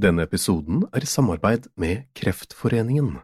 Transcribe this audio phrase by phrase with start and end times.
[0.00, 3.18] Denne episoden er i samarbeid med Kreftforeningen.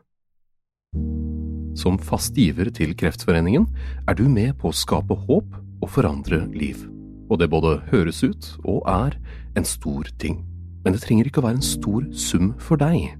[1.79, 3.65] Som fast giver til Kreftforeningen
[4.05, 6.83] er du med på å skape håp og forandre liv.
[7.31, 9.17] Og det både høres ut og er
[9.57, 10.43] en stor ting.
[10.85, 13.17] Men det trenger ikke å være en stor sum for deg.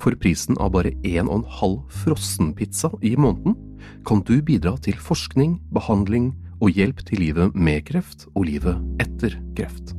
[0.00, 3.58] For prisen av bare en og en halv frossenpizza i måneden
[4.06, 9.40] kan du bidra til forskning, behandling og hjelp til livet med kreft og livet etter
[9.58, 9.96] kreft.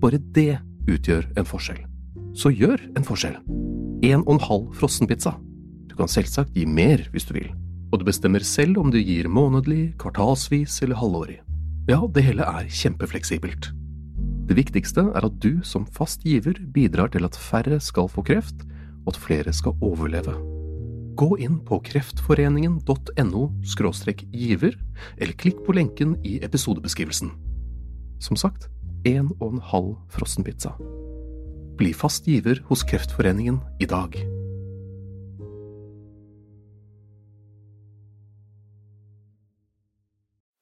[0.00, 1.90] Bare det utgjør en forskjell.
[2.34, 3.36] Så gjør en forskjell.
[4.04, 5.36] En og en halv frossenpizza.
[5.86, 7.52] Du kan selvsagt gi mer hvis du vil,
[7.92, 11.38] og du bestemmer selv om du gir månedlig, kvartalsvis eller halvårig.
[11.86, 13.70] Ja, det hele er kjempefleksibelt.
[14.48, 18.66] Det viktigste er at du som fast giver bidrar til at færre skal få kreft,
[19.04, 20.34] og at flere skal overleve.
[21.14, 23.44] Gå inn på kreftforeningen.no
[24.32, 24.74] giver,
[25.18, 27.30] eller klikk på lenken i episodebeskrivelsen.
[28.18, 28.68] Som sagt,
[29.06, 30.74] en og en halv frossenpizza.
[31.74, 34.14] Bli fast giver hos Kreftforeningen i dag.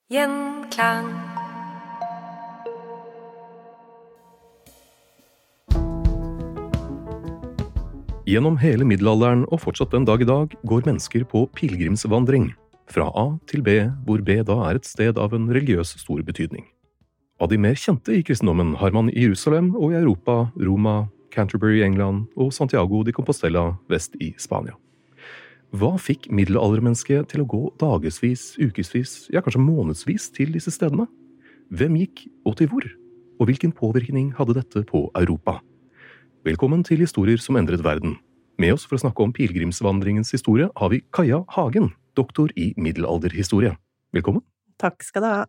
[0.09, 1.13] Gjenklang.
[8.25, 12.55] Gjennom hele middelalderen og fortsatt den dag i dag går mennesker på pilegrimsvandring,
[12.89, 16.65] fra A til B, hvor B da er et sted av en religiøs stor betydning.
[17.43, 21.81] Av de mer kjente i kristendommen har man i Jerusalem og i Europa Roma, Canterbury
[21.81, 24.77] i England og Santiago de Compostela vest i Spania.
[25.75, 31.09] Hva fikk middelaldermennesket til å gå dagevis, ukevis, ja kanskje månedsvis til disse stedene?
[31.75, 32.87] Hvem gikk, og til hvor?
[33.41, 35.57] Og hvilken påvirkning hadde dette på Europa?
[36.47, 38.21] Velkommen til Historier som endret verden.
[38.61, 43.75] Med oss for å snakke om pilegrimsvandringens historie har vi Kaja Hagen, doktor i middelalderhistorie.
[44.15, 44.47] Velkommen.
[44.79, 45.43] Takk skal du ha.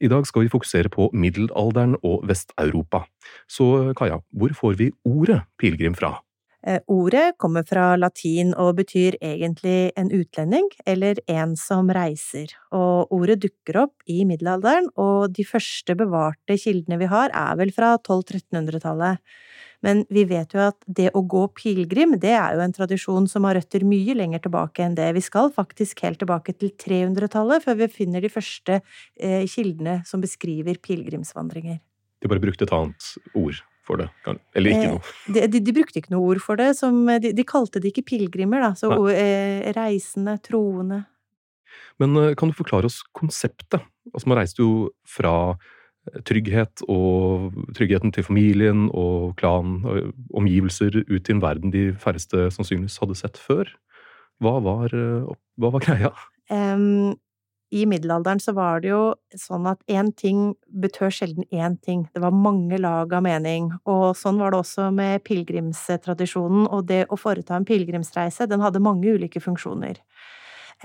[0.00, 3.04] I dag skal vi fokusere på middelalderen og Vest-Europa.
[3.48, 6.23] Så Kaja, hvor får vi ordet pilegrim fra?
[6.66, 13.12] Eh, ordet kommer fra latin og betyr egentlig en utlending, eller en som reiser, og
[13.12, 17.98] ordet dukker opp i middelalderen, og de første bevarte kildene vi har er vel fra
[17.98, 19.20] 1200-1300-tallet.
[19.84, 23.44] Men vi vet jo at det å gå pilegrim, det er jo en tradisjon som
[23.44, 25.10] har røtter mye lenger tilbake enn det.
[25.18, 30.24] Vi skal faktisk helt tilbake til 300-tallet før vi finner de første eh, kildene som
[30.24, 31.82] beskriver pilegrimsvandringer.
[32.24, 34.08] De bare brukte et annet ord for det?
[34.56, 35.14] Eller ikke Eh, noe?
[35.36, 36.70] De, de, de brukte ikke noe ord for det.
[36.78, 38.72] Som, de, de kalte det ikke pilegrimer, da.
[38.78, 41.02] Så eh, reisende, troende.
[42.02, 43.82] Men eh, kan du forklare oss konseptet?
[44.12, 51.02] Altså, man reiste jo fra eh, trygghet og tryggheten til familien og klan og omgivelser
[51.04, 53.68] ut til en verden de færreste sannsynligvis hadde sett før.
[54.42, 55.28] Hva var, eh,
[55.60, 56.10] hva var greia?
[56.52, 57.14] Em,
[57.74, 59.00] I middelalderen så var det jo
[59.34, 60.52] sånn at én ting
[60.82, 62.04] betød sjelden én ting.
[62.14, 66.68] Det var mange lag av mening, og sånn var det også med pilegrimstradisjonen.
[66.70, 69.98] Og det å foreta en pilegrimsreise, den hadde mange ulike funksjoner.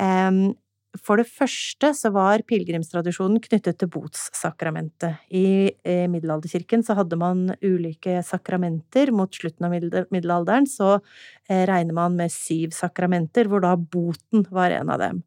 [0.02, 0.56] Em,
[0.98, 5.20] For det første så var pilegrimstradisjonen knyttet til botssakramentet.
[5.30, 9.12] I eh, middelalderkirken så hadde man ulike sakramenter.
[9.14, 9.76] Mot slutten av
[10.10, 15.20] middelalderen så eh, regner man med syv sakramenter, hvor da boten var en av dem.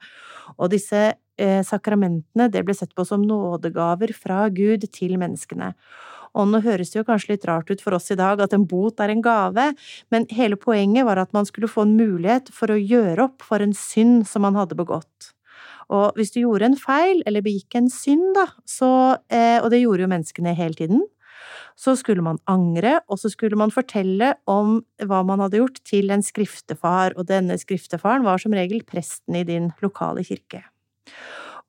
[0.58, 5.76] Og disse eh, sakramentene det ble sett på som nådegaver fra Gud til menneskene.
[6.34, 8.64] Og nå høres det jo kanskje litt rart ut for oss i dag at en
[8.66, 9.68] bot er en gave,
[10.10, 13.62] men hele poenget var at man skulle få en mulighet for å gjøre opp for
[13.62, 15.30] en synd som man hadde begått.
[15.92, 18.92] Og hvis du gjorde en feil, eller begikk en synd, da, så,
[19.32, 21.02] eh, og det gjorde jo menneskene hele tiden,
[21.78, 26.12] så skulle man angre, og så skulle man fortelle om hva man hadde gjort til
[26.12, 30.62] en skriftefar, og denne skriftefaren var som regel presten i din lokale kirke.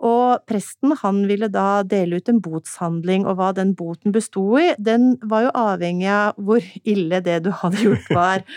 [0.03, 4.73] Og presten han ville da dele ut en botshandling, og hva den boten besto i,
[4.77, 8.43] den var jo avhengig av hvor ille det du hadde gjort var.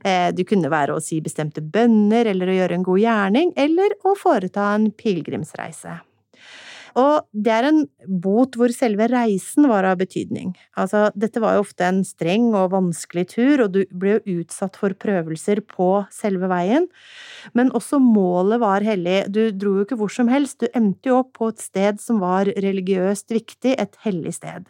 [0.00, 3.92] Eh, det kunne være å si bestemte bønner, eller å gjøre en god gjerning, eller
[4.06, 5.98] å foreta en pilegrimsreise.
[6.98, 7.82] Og det er en
[8.22, 10.54] bot hvor selve reisen var av betydning.
[10.80, 14.78] Altså, dette var jo ofte en streng og vanskelig tur, og du ble jo utsatt
[14.80, 16.88] for prøvelser på selve veien.
[17.54, 19.22] Men også målet var hellig.
[19.30, 22.20] Du dro jo ikke hvor som helst, du endte jo opp på et sted som
[22.22, 24.66] var religiøst viktig, et hellig sted.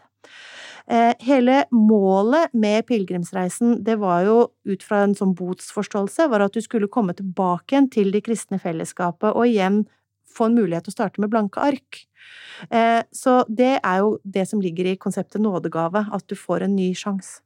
[0.90, 6.56] Eh, hele målet med pilegrimsreisen, det var jo ut fra en sånn botsforståelse, var at
[6.56, 9.84] du skulle komme tilbake igjen til det kristne fellesskapet, og igjen
[10.31, 12.02] få en mulighet til å starte med blanke ark.
[12.69, 16.76] Eh, så det er jo det som ligger i konseptet nådegave, at du får en
[16.76, 17.40] ny sjanse.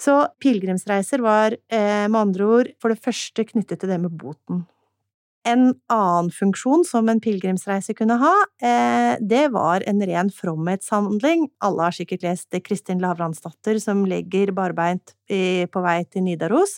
[0.00, 4.64] Så pilegrimsreiser var eh, med andre ord for det første knyttet til det med boten.
[5.46, 8.32] En annen funksjon som en pilegrimsreise kunne ha,
[8.62, 11.48] eh, det var en ren fromhetshandling.
[11.66, 16.76] Alle har sikkert lest Kristin Lavransdatter som legger barbeint på vei til Nidaros.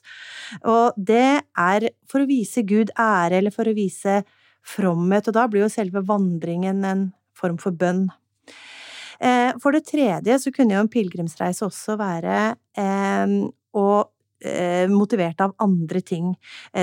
[0.62, 4.20] Og det er for å vise Gud ære, eller for å vise
[4.64, 7.08] fromhet, og da blir jo selve vandringen en
[7.38, 8.06] form for bønn.
[9.20, 12.38] Eh, for det tredje så kunne jo en pilegrimsreise også være
[12.80, 13.34] eh,
[13.74, 13.86] å
[14.44, 16.32] eh, motivert av andre ting,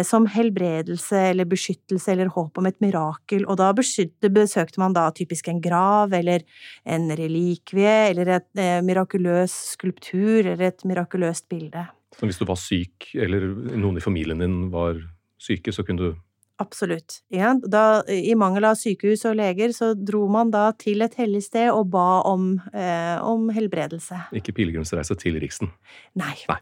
[0.07, 5.51] som helbredelse eller beskyttelse eller håp om et mirakel, og da besøkte man da typisk
[5.51, 6.45] en grav eller
[6.85, 11.85] en relikvie eller et mirakuløs skulptur eller et mirakuløst bilde.
[12.17, 13.45] Så hvis du var syk, eller
[13.79, 14.99] noen i familien din var
[15.41, 16.19] syke, så kunne du
[16.61, 17.21] Absolutt.
[17.33, 21.41] Ja, da, I mangel av sykehus og leger så dro man da til et hellig
[21.47, 24.19] sted og ba om, eh, om helbredelse.
[24.37, 25.71] Ikke pilegrimsreise til Riksen?
[26.21, 26.35] Nei.
[26.51, 26.59] Nei.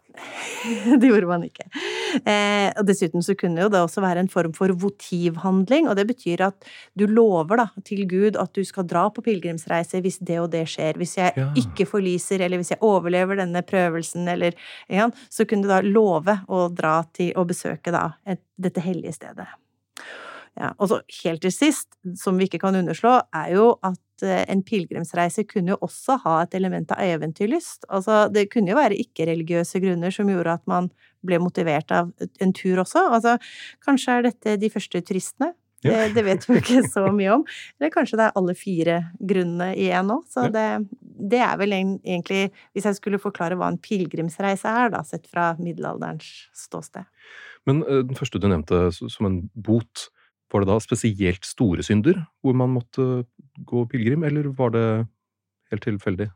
[1.02, 1.68] det gjorde man ikke.
[2.24, 6.08] Eh, og dessuten så kunne jo det også være en form for votivhandling, og det
[6.14, 10.40] betyr at du lover da til Gud at du skal dra på pilegrimsreise hvis det
[10.40, 11.00] og det skjer.
[11.00, 11.52] Hvis jeg ja.
[11.60, 14.56] ikke forliser, eller hvis jeg overlever denne prøvelsen, eller
[14.88, 19.18] ja, Så kunne du da love å dra til å besøke da et, dette hellige
[19.20, 19.48] stedet.
[20.60, 21.88] Ja, og så helt til sist,
[22.20, 26.34] som vi ikke kan underslå, er jo at eh, en pilegrimsreise kunne jo også ha
[26.44, 27.88] et element av eventyrlyst.
[27.88, 30.92] Altså, det kunne jo være ikke-religiøse grunner som gjorde at man
[31.24, 32.12] ble motivert av
[32.44, 33.06] en tur også.
[33.08, 33.38] Altså,
[33.88, 35.54] kanskje er dette de første turistene?
[35.86, 35.94] Ja.
[35.96, 37.48] Det, det, vet vi ikke så mye om.
[37.80, 39.00] Eller kanskje det er alle fire
[39.32, 40.20] grunnene i én nå.
[40.28, 40.68] Så det,
[41.00, 45.54] det, er vel egentlig, hvis jeg skulle forklare hva en pilegrimsreise er, da, sett fra
[45.60, 47.08] middelalderens ståsted.
[47.70, 50.10] Men eh, den første du nevnte som en bot,
[50.52, 53.26] var det da spesielt store synder hvor man måtte
[53.70, 54.86] gå pilegrim, eller var det
[55.70, 56.30] helt tilfeldig?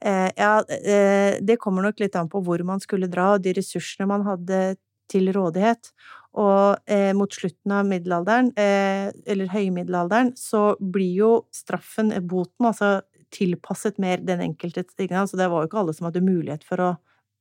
[0.00, 3.56] Eh, ja, eh, det kommer nok litt an på hvor man skulle dra, og de
[3.56, 4.76] ressursene man hadde
[5.10, 5.90] til rådighet.
[6.36, 12.68] Og eh, mot slutten av middelalderen, eh, eller høymiddelalderen, så blir jo straffen, eh, boten,
[12.68, 13.00] altså
[13.34, 16.90] tilpasset mer den enkelte Så det var jo ikke alle som hadde mulighet for å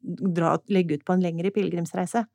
[0.02, 2.26] dra, legge ut på en lengre pilegrimsreise.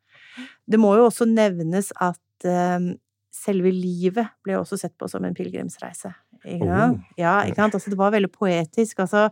[0.66, 2.94] Det må jo også nevnes at eh,
[3.40, 6.12] selve livet ble også sett på som en pilegrimsreise.
[6.40, 6.94] Oh.
[7.20, 7.76] Ja, ikke sant?
[7.76, 9.02] Altså, det var veldig poetisk.
[9.04, 9.26] Altså,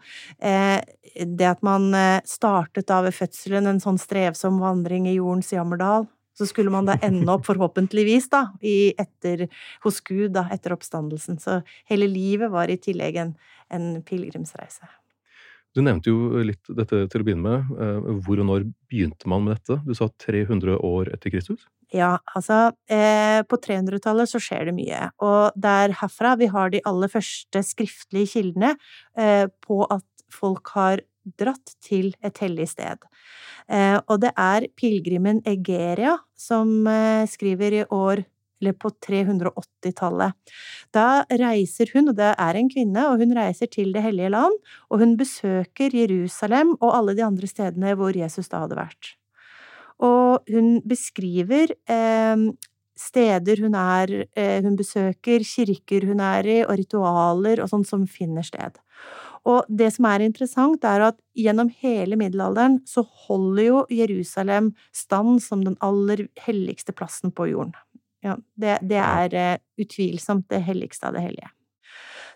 [0.44, 0.78] eh,
[1.24, 6.06] det at man eh, startet da ved fødselen en sånn strevsom vandring i jordens jammerdal,
[6.38, 9.48] så skulle man da ende opp, forhåpentligvis, da, i etter,
[9.86, 11.40] hos Gud da, etter oppstandelsen.
[11.42, 11.60] Så
[11.90, 13.34] hele livet var i tillegg en,
[13.72, 14.88] en pilegrimsreise.
[15.76, 17.72] Du nevnte jo litt dette til å begynne med.
[17.80, 19.80] Eh, hvor og når begynte man med dette?
[19.86, 21.66] Du sa 300 år etter Kristus?
[21.94, 26.72] Ja, altså eh, På 300-tallet så skjer det mye, og det er herfra vi har
[26.74, 28.74] de aller første skriftlige kildene
[29.16, 31.00] eh, på at folk har
[31.38, 33.00] dratt til et hellig sted.
[33.68, 38.24] Eh, og det er pilegrimen Egeria som eh, skriver i år
[38.58, 40.34] eller på 380-tallet.
[40.94, 44.56] Da reiser hun, og det er en kvinne, og hun reiser til Det hellige land,
[44.90, 49.14] og hun besøker Jerusalem og alle de andre stedene hvor Jesus da hadde vært.
[50.04, 52.48] Og hun beskriver eh,
[52.98, 58.06] steder hun er eh, hun besøker, kirker hun er i, og ritualer og sånn som
[58.10, 58.78] finner sted.
[59.48, 65.38] Og det som er interessant, er at gjennom hele middelalderen så holder jo Jerusalem stand
[65.44, 67.76] som den aller helligste plassen på jorden.
[68.24, 71.52] Ja, det, det er uh, utvilsomt det helligste av det hellige.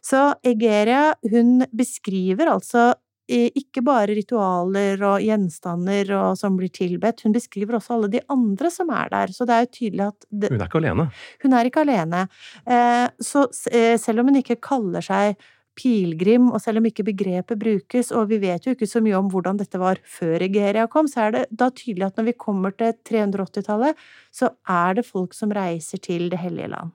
[0.03, 2.93] Så Egeria, hun beskriver altså
[3.33, 8.71] ikke bare ritualer og gjenstander og som blir tilbedt, hun beskriver også alle de andre
[8.73, 9.33] som er der.
[9.35, 11.09] Så det er jo tydelig at det, Hun er ikke alene?
[11.43, 12.23] Hun er ikke alene.
[12.67, 15.41] Eh, så eh, selv om hun ikke kaller seg
[15.79, 19.31] pilegrim, og selv om ikke begrepet brukes, og vi vet jo ikke så mye om
[19.33, 22.75] hvordan dette var før Egeria kom, så er det da tydelig at når vi kommer
[22.77, 24.03] til 380-tallet,
[24.35, 26.93] så er det folk som reiser til Det hellige land.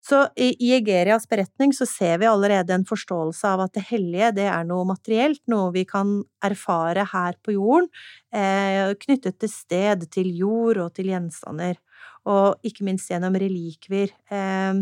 [0.00, 4.46] Så i, Egerias beretning så ser vi allerede en forståelse av at det hellige, det
[4.48, 7.90] er noe materielt, noe vi kan erfare her på jorden,
[8.32, 11.76] eh, knyttet til sted, til jord og til gjenstander,
[12.24, 14.14] og ikke minst gjennom relikvier.
[14.32, 14.80] Eh,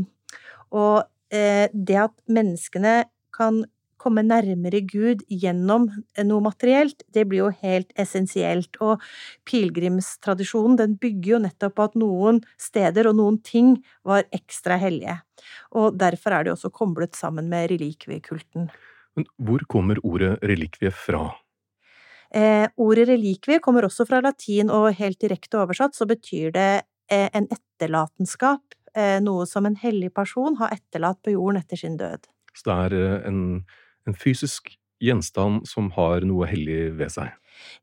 [0.70, 1.02] og
[1.34, 3.00] eh, det at menneskene
[3.34, 3.64] kan
[4.08, 5.88] komme nærmere Gud gjennom
[6.24, 8.78] noe materielt, det blir jo helt essensielt.
[8.80, 9.02] Og
[9.48, 13.76] pilegrimstradisjonen den bygger jo nettopp på at noen steder og noen ting
[14.08, 15.20] var ekstra hellige.
[15.76, 18.70] Og derfor er det også koblet sammen med relikviekulten.
[19.18, 21.28] Men hvor kommer ordet relikvie fra?
[22.30, 26.72] Eh, ordet relikvie kommer også fra latin, og helt direkte oversatt så betyr det
[27.10, 31.96] eh, en etterlatenskap, eh, noe som en hellig person har etterlatt på jorden etter sin
[32.00, 32.28] død.
[32.58, 33.40] Så det er eh, en
[34.08, 34.72] en fysisk
[35.04, 37.34] gjenstand som har noe hellig ved seg.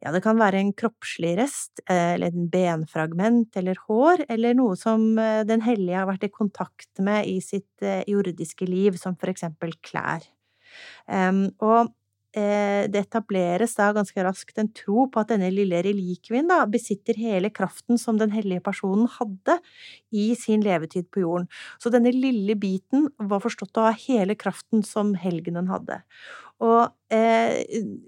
[0.03, 4.77] Ja, det kan være en kroppslig rest, eh, eller en benfragment eller hår, eller noe
[4.79, 9.17] som eh, den hellige har vært i kontakt med i sitt eh, jordiske liv, som
[9.20, 10.24] for eksempel klær.
[11.63, 11.91] Og
[12.36, 17.51] det etableres da ganske raskt en tro på at denne lille relikvien da besitter hele
[17.54, 19.58] kraften som den hellige personen hadde
[20.12, 21.48] i sin levetid på jorden.
[21.80, 26.01] Så denne lille biten var forstått å ha hele kraften som helgenen hadde.
[26.63, 27.65] Og eh,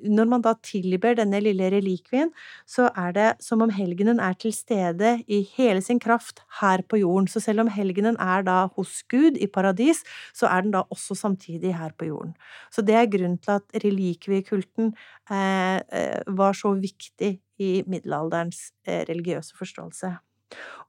[0.08, 2.30] når man da tilber denne lille relikvien,
[2.70, 7.02] så er det som om helgenen er til stede i hele sin kraft her på
[7.02, 7.28] jorden.
[7.28, 11.18] Så selv om helgenen er da hos Gud i paradis, så er den da også
[11.20, 12.38] samtidig her på jorden.
[12.72, 14.94] Så det er grunnen til at relikviekulten
[15.32, 20.16] eh, eh var så viktig i middelalderens eh, religiøse forståelse.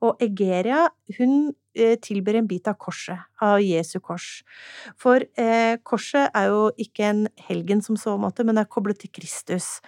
[0.04, 0.86] Og Egeria,
[1.18, 1.54] hun
[2.04, 4.42] tilber en bit av korset, av Jesu kors.
[5.00, 9.12] For eh, korset er jo ikke en helgen som så måte, men er koblet til
[9.14, 9.78] Kristus.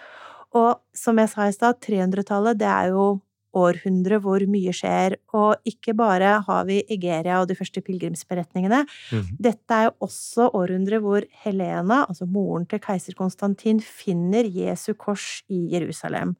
[0.57, 3.19] Og som jeg sa i stad, 300-tallet, det er jo
[3.57, 8.83] århundre hvor mye skjer, og ikke bare har vi Egeria og de første pilegrimsberetningene.
[9.11, 9.25] Mm.
[9.43, 15.41] Dette er jo også århundret hvor Helena, altså moren til keiser Konstantin, finner Jesu kors
[15.51, 16.35] i Jerusalem.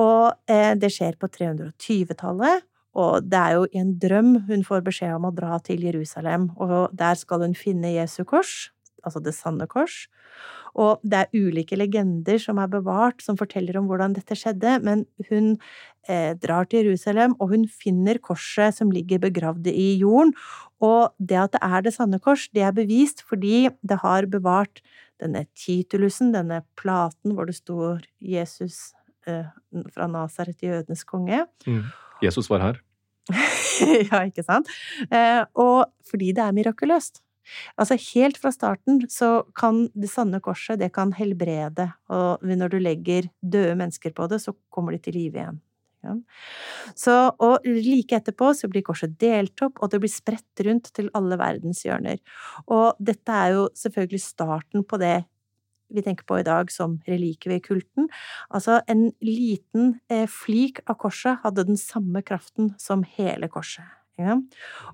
[0.00, 4.84] Og eh, det skjer på 320-tallet, og det er jo i en drøm hun får
[4.86, 8.70] beskjed om å dra til Jerusalem, og der skal hun finne Jesu kors,
[9.04, 10.04] altså det sanne kors.
[10.74, 15.04] Og det er ulike legender som er bevart, som forteller om hvordan dette skjedde, men
[15.28, 15.52] hun
[16.10, 20.34] eh, drar til Jerusalem, og hun finner korset som ligger begravd i jorden.
[20.82, 24.82] Og det at det er det sanne kors, det er bevist fordi det har bevart
[25.22, 28.92] denne titulusen, denne platen hvor det står Jesus
[29.24, 31.44] fra Nasaret, jødenes konge.
[31.66, 31.84] Mm.
[32.22, 32.80] Jesus var her.
[34.10, 34.68] ja, ikke sant?
[35.08, 37.22] Eh, og fordi det er mirakuløst.
[37.76, 42.78] Altså, helt fra starten så kan det sanne korset, det kan helbrede, og når du
[42.80, 45.60] legger døde mennesker på det, så kommer de til live igjen.
[46.04, 46.14] Ja.
[46.92, 51.08] Så, og like etterpå så blir korset delt opp, og det blir spredt rundt til
[51.16, 52.20] alle verdens hjørner.
[52.68, 55.16] Og dette er jo selvfølgelig starten på det
[55.92, 58.08] vi tenker på i dag som relikviekulten.
[58.50, 63.86] Altså, en liten eh, flik av korset hadde den samme kraften som hele korset.
[64.20, 64.38] Ja?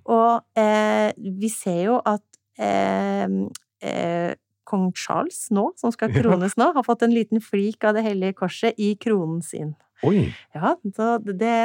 [0.08, 2.24] Og eh, vi ser jo at
[2.60, 3.26] eh,
[3.80, 4.38] eh
[4.70, 8.38] kong Charles nå, som skal krones nå, har fått en liten flik av det hellige
[8.44, 9.74] korset i kronen sin.
[10.06, 10.30] Oi!
[10.56, 11.56] Ja, så det,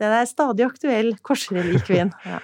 [0.00, 2.12] det er stadig aktuell korsrelikvien.
[2.26, 2.40] Ja.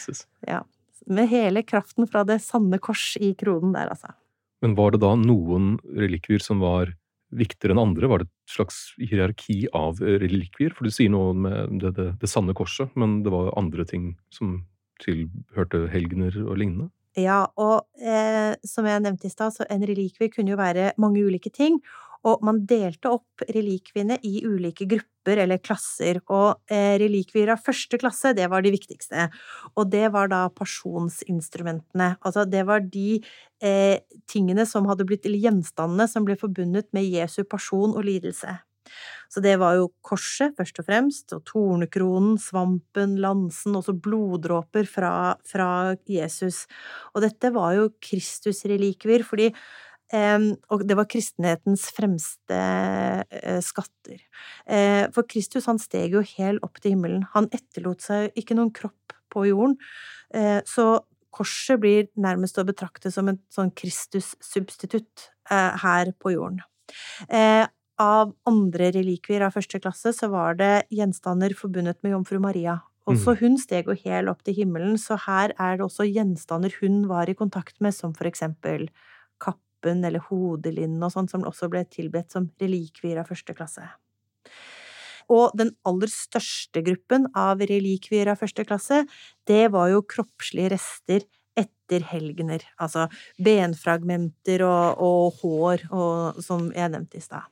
[0.54, 0.62] ja.
[1.08, 4.14] Med hele kraften fra det sanne kors i kronen der, altså.
[4.64, 6.94] Men var det da noen relikvier som var
[7.34, 8.08] viktigere enn andre?
[8.10, 10.74] Var det et slags hierarki av relikvier?
[10.74, 14.12] For du sier noe med det, det, det sanne korset, men det var andre ting
[14.34, 14.62] som
[15.02, 16.90] tilhørte helgener og lignende?
[17.18, 21.22] Ja, og eh, som jeg nevnte i stad, så en relikvie kunne jo være mange
[21.24, 21.80] ulike ting
[22.26, 28.00] og man delte opp relikviene i ulike grupper eller klasser, og eh, relikvier av første
[28.00, 29.28] klasse, det var de viktigste.
[29.76, 32.14] Og det var da pasjonsinstrumentene.
[32.22, 33.20] Altså, det var de
[33.62, 38.56] eh, tingene som hadde blitt, eller gjenstandene som ble forbundet med Jesu pasjon og lidelse.
[39.28, 45.12] Så det var jo korset, først og fremst, og tornekronen, svampen, lansen, også bloddråper fra,
[45.48, 45.68] fra
[46.08, 46.64] Jesus.
[47.12, 49.50] Og dette var jo Kristus-relikvier, fordi
[50.72, 52.58] og det var kristenhetens fremste
[53.28, 54.22] eh, skatter.
[54.64, 57.26] Eh, for Kristus, han steg jo helt opp til himmelen.
[57.34, 59.76] Han etterlot seg ikke noen kropp på jorden.
[60.32, 61.02] Eh, så
[61.34, 66.62] korset blir nærmest å betrakte som en sånn Kristus-substitutt her på jorden.
[67.98, 72.78] Av andre relikvier av første klasse så var det gjenstander forbundet med jomfru Maria.
[73.08, 73.38] Også mm.
[73.40, 77.30] hun steg jo helt opp til himmelen, så her er det også gjenstander hun var
[77.30, 78.88] i kontakt med, som for eksempel
[79.40, 83.86] kapp kappen eller hodelinnen og sånn, som også ble tilbedt som relikvier av første klasse.
[85.28, 89.06] Og den aller største gruppen av relikvier av første klasse,
[89.46, 92.62] det var jo kroppslige rester etter helgener.
[92.80, 93.08] Altså
[93.38, 97.44] benfragmenter og, og hår, og, som jeg nevnte i stad.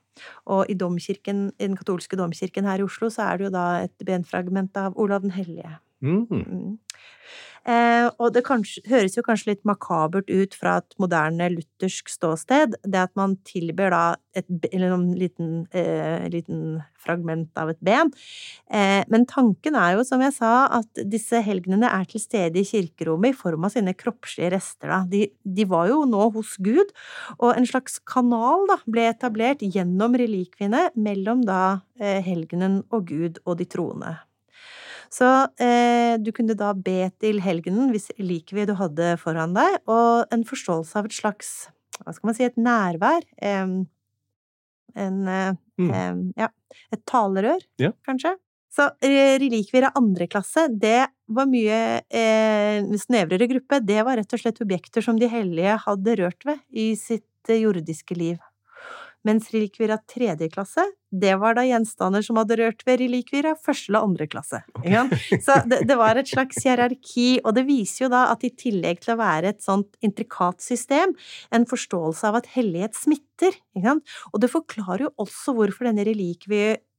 [0.49, 3.67] Og i domkirken, i den katolske domkirken her i Oslo, så er det jo da
[3.83, 5.77] et benfragment av Olav den hellige.
[6.01, 6.25] Mm.
[6.29, 6.79] Mm.
[7.67, 12.77] Eh, og det kanskje, høres jo kanskje litt makabert ut fra et moderne luthersk ståsted,
[12.87, 14.03] det at man tilber da
[14.37, 14.47] et
[15.17, 18.11] liten, eh, liten fragment av et ben.
[18.71, 22.67] Eh, men tanken er jo, som jeg sa, at disse helgenene er til stede i
[22.67, 24.87] kirkerommet i form av sine kroppslige rester.
[24.87, 25.03] Da.
[25.07, 26.93] De, de var jo nå hos Gud,
[27.39, 33.43] og en slags kanal da, ble etablert gjennom relikviene mellom da eh, helgenen og Gud
[33.45, 34.17] og de troende.
[35.13, 35.27] Så
[35.63, 40.43] eh, du kunne da be til helgenen hvis likvid du hadde foran deg, og en
[40.47, 41.69] forståelse av et slags,
[42.03, 43.23] hva skal man si, et nærvær.
[43.41, 43.77] Eh,
[45.05, 46.31] en eh, Mm.
[46.33, 46.47] Ja,
[46.91, 47.91] et talerør, Ja.
[48.07, 48.31] kanskje.
[48.73, 53.77] Så eh, relikvier av andre klasse, det var mye eh, snevrere gruppe.
[53.85, 57.61] Det var rett og slett objekter som de hellige hadde rørt ved i sitt eh,
[57.61, 58.39] jordiske liv.
[59.25, 63.61] Mens relikvier av tredje klasse, det var da gjenstander som hadde rørt ved relikvier av
[63.63, 64.59] første eller andre klasse.
[64.79, 65.39] Okay.
[65.43, 69.01] Så det, det var et slags hierarki, og det viser jo da at i tillegg
[69.03, 71.15] til å være et sånt intrikat system,
[71.55, 73.57] en forståelse av at hellighet smitter.
[74.33, 76.07] Og det forklarer jo også hvorfor denne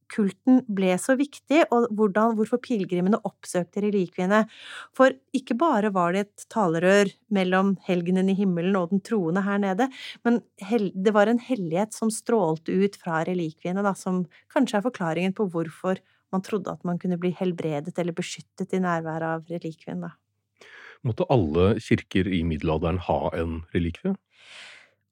[0.09, 4.47] relikviekulten ble så viktig, og hvordan, hvorfor pilegrimene oppsøkte relikviene.
[4.95, 9.59] For ikke bare var det et talerør mellom helgenen i himmelen og den troende her
[9.59, 9.89] nede,
[10.23, 15.33] men det var en hellighet som strålte ut fra relikviene, da, som kanskje er forklaringen
[15.33, 15.99] på hvorfor
[16.31, 20.13] man trodde at man kunne bli helbredet eller beskyttet i nærværet av relikvien, da.
[21.01, 24.17] Måtte alle kirker i middelalderen ha en relikvie?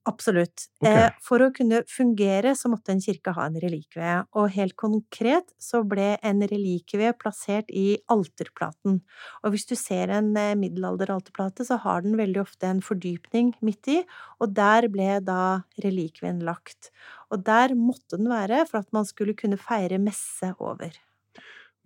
[0.07, 0.67] Absolutt.
[0.79, 0.87] Ok.
[0.87, 5.51] Eh, for å kunne fungere så måtte en kirke ha en relikvie, og helt konkret
[5.61, 9.01] så ble en relikvie plassert i alterplaten.
[9.43, 13.91] Og hvis du ser en eh, middelalderalterplate, så har den veldig ofte en fordypning midt
[13.91, 13.97] i,
[14.39, 15.41] og der ble da
[15.83, 16.91] relikvien lagt.
[17.33, 20.95] Og der måtte den være for at man skulle kunne feire messe over.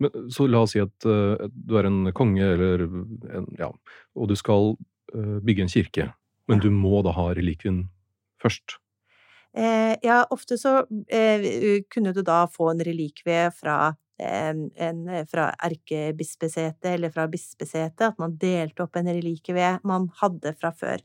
[0.02, 3.68] Men, så la oss si at uh, du er en konge, eller en, ja,
[4.14, 6.06] og du skal uh, bygge en kirke,
[6.50, 7.84] men du må da ha relikvien
[8.42, 8.78] først.
[9.56, 10.78] Eh, ja, ofte så
[11.12, 14.54] eh, kunne du da få en relikvie fra, eh,
[14.86, 20.70] en, fra erkebispesetet eller fra bispesetet, at man delte opp en relikvie man hadde fra
[20.72, 21.04] før.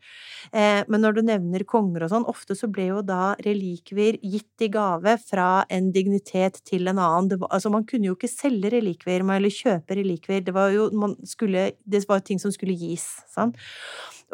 [0.54, 4.64] Eh, men når du nevner konger og sånn, ofte så ble jo da relikvier gitt
[4.64, 7.34] i gave fra en dignitet til en annen.
[7.36, 11.20] Var, altså man kunne jo ikke selge relikvier eller kjøpe relikvier, det var jo man
[11.28, 13.10] skulle, det var ting som skulle gis.
[13.28, 13.60] sant?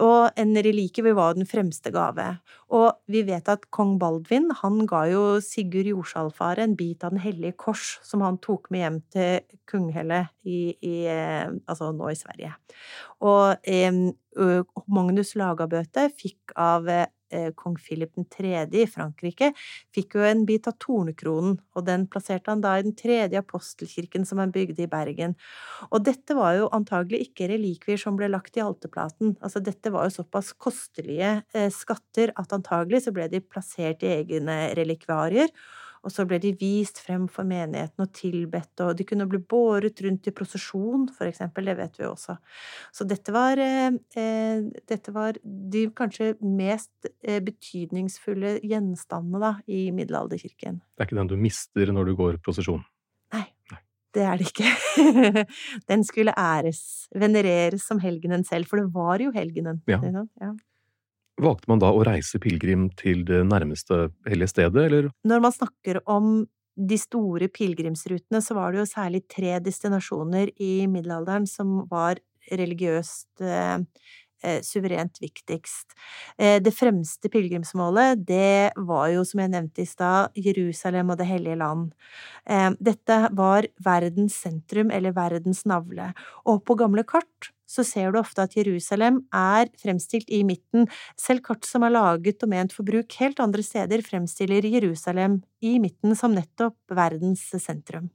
[0.02, 2.26] Og en relikvie var den fremste gave.
[2.74, 7.22] Og vi vet at kong Baldvin, han ga jo Sigurd Jorsalfare en bit av Den
[7.22, 12.18] hellige kors, som han tok med hjem til Kunghelle i, i eh, Altså nå i
[12.18, 12.56] Sverige.
[13.22, 13.94] Og eh,
[14.90, 17.06] Magnus Lagabøte fikk av eh,
[17.60, 18.54] kong Philip 3.
[18.74, 19.52] i Frankrike,
[19.96, 24.28] fikk jo en bit av tornekronen, og den plasserte han da i den tredje apostelkirken
[24.30, 25.36] som han bygde i Bergen.
[25.92, 30.08] Og dette var jo antagelig ikke relikvier som ble lagt i alteplaten, Altså, dette var
[30.08, 35.52] jo såpass kostelige eh, skatter at antagelig så ble de plassert i egne relikvarier.
[36.04, 40.02] Og så ble de vist frem for menigheten og tilbedt, og de kunne bli båret
[40.04, 41.70] rundt i prosesjon, for eksempel.
[41.72, 42.36] Det vet vi også.
[42.92, 49.86] Så dette var, eh, eh, dette var de kanskje mest eh, betydningsfulle gjenstandene da, i
[49.96, 50.82] middelalderkirken.
[50.84, 52.84] Det er ikke den du mister når du går prosesjon.
[53.34, 53.48] Nei,
[54.14, 54.68] Det er det ikke.
[55.90, 59.82] Den skulle æres, venereres som helgenen selv, for det var jo helgenen.
[59.90, 59.98] Ja.
[60.38, 60.52] Ja.
[61.42, 65.10] Valgte man da å reise pilegrim til det nærmeste hellige stedet, eller?
[65.26, 66.44] Når man snakker om
[66.74, 73.44] de store pilegrimsrutene, så var det jo særlig tre destinasjoner i middelalderen som var religiøst
[73.46, 73.84] eh,
[74.44, 75.94] eh, suverent viktigst.
[76.38, 81.30] Eh, det fremste pilegrimsmålet, det var jo, som jeg nevnte i stad, Jerusalem og Det
[81.30, 81.94] hellige land.
[82.84, 86.12] Dette var verdens sentrum, eller verdens navle.
[86.50, 90.88] Og på gamle kart så ser du ofte at Jerusalem er fremstilt i midten.
[91.20, 95.80] Selv kart som er laget og ment for bruk helt andre steder, fremstiller Jerusalem i
[95.82, 98.12] midten som nettopp verdens sentrum.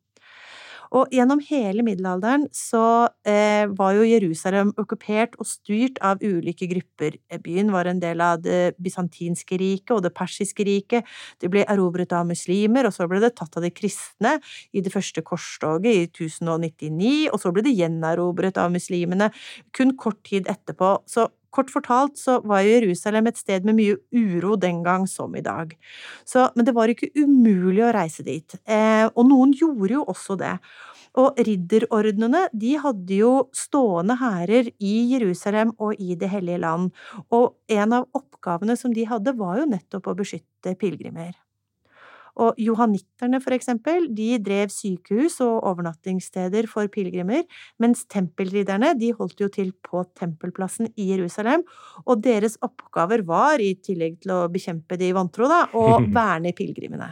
[0.97, 7.19] Og gjennom hele middelalderen så eh, var jo Jerusalem okkupert og styrt av ulike grupper.
[7.45, 11.09] Byen var en del av det bysantinske riket og det persiske riket.
[11.41, 14.39] Det ble erobret av muslimer, og så ble det tatt av de kristne
[14.73, 19.31] i det første korstoget i 1099, og så ble det gjenerobret av muslimene
[19.77, 20.97] kun kort tid etterpå.
[21.09, 25.45] Så kort fortalt så var Jerusalem et sted med mye uro den gang som i
[25.45, 25.75] dag.
[26.25, 30.39] Så, men det var ikke umulig å reise dit, eh, og noen gjorde jo også
[30.41, 30.55] det.
[31.19, 36.93] Og ridderordnene de hadde jo stående hærer i Jerusalem og i Det hellige land,
[37.35, 41.35] og en av oppgavene som de hadde, var jo nettopp å beskytte pilegrimer.
[42.39, 47.45] Og johanitterne, for eksempel, de drev sykehus og overnattingssteder for pilegrimer,
[47.83, 51.65] mens tempelridderne, de holdt jo til på tempelplassen i Jerusalem,
[52.07, 57.11] og deres oppgaver var, i tillegg til å bekjempe de vantro, da, å verne pilegrimene.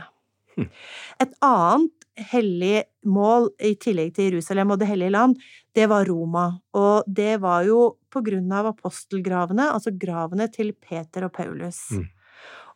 [0.57, 1.93] Et annet
[2.31, 5.37] hellig mål i tillegg til Jerusalem og Det hellige land,
[5.77, 11.27] det var Roma, og det var jo på grunn av apostelgravene, altså gravene til Peter
[11.27, 11.83] og Paulus.
[11.93, 12.07] Mm.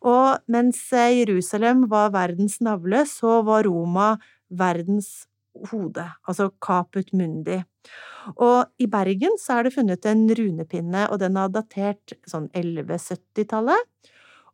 [0.06, 4.14] Og mens eh, Jerusalem var verdens navle, så var Roma
[4.48, 5.26] verdens
[5.70, 7.58] hode, altså caput mundi.
[8.36, 13.86] Og i Bergen så er det funnet en runepinne, og den er datert sånn 1170-tallet.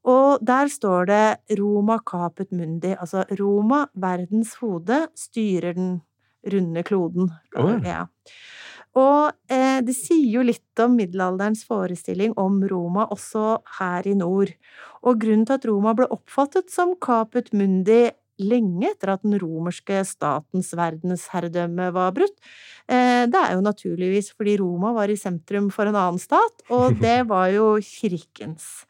[0.07, 5.97] Og der står det Roma caput mundi, altså Roma, verdens hode, styrer den
[6.47, 7.33] runde kloden.
[7.59, 7.75] Oh.
[7.83, 8.07] Ja.
[8.97, 14.55] Og eh, det sier jo litt om middelalderens forestilling om Roma også her i nord.
[15.05, 18.07] Og grunnen til at Roma ble oppfattet som caput mundi
[18.43, 22.35] lenge etter at den romerske statens verdensherredømme var brutt.
[22.89, 26.97] Eh, det er jo naturligvis fordi Roma var i sentrum for en annen stat, og
[27.05, 28.85] det var jo kirkens.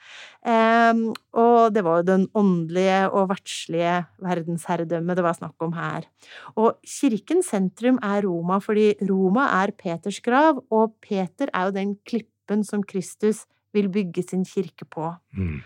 [0.46, 6.06] Og det var jo den åndelige og verdslige verdensherredømmet det var snakk om her.
[6.54, 11.96] Og kirkens sentrum er Roma, fordi Roma er Peters grav, og Peter er jo den
[12.06, 15.10] klippen som Kristus vil bygge sin kirke på.
[15.36, 15.60] Mm.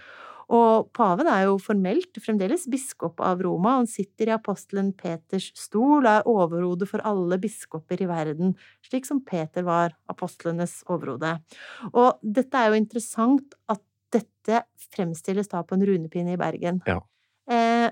[0.50, 6.02] Og paven er jo formelt fremdeles biskop av Roma, han sitter i apostelen Peters stol
[6.02, 11.36] og er overhode for alle biskoper i verden, slik som Peter var apostlenes overhode.
[11.92, 16.82] Og dette er jo interessant at dette fremstilles da på en runepinne i Bergen.
[16.88, 16.98] Ja.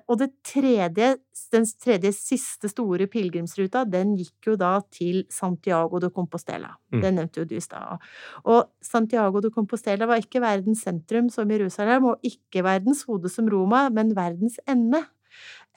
[0.08, 1.10] Og det tredje,
[1.52, 6.72] den tredje siste store pilegrimsruta, den gikk jo da til Santiago de Compostela.
[6.92, 7.02] Mm.
[7.04, 8.00] Den nevnte jo du i stad.
[8.48, 13.50] Og Santiago de Compostela var ikke verdens sentrum som Jerusalem, og ikke verdens hode som
[13.52, 15.04] Roma, men verdens ende.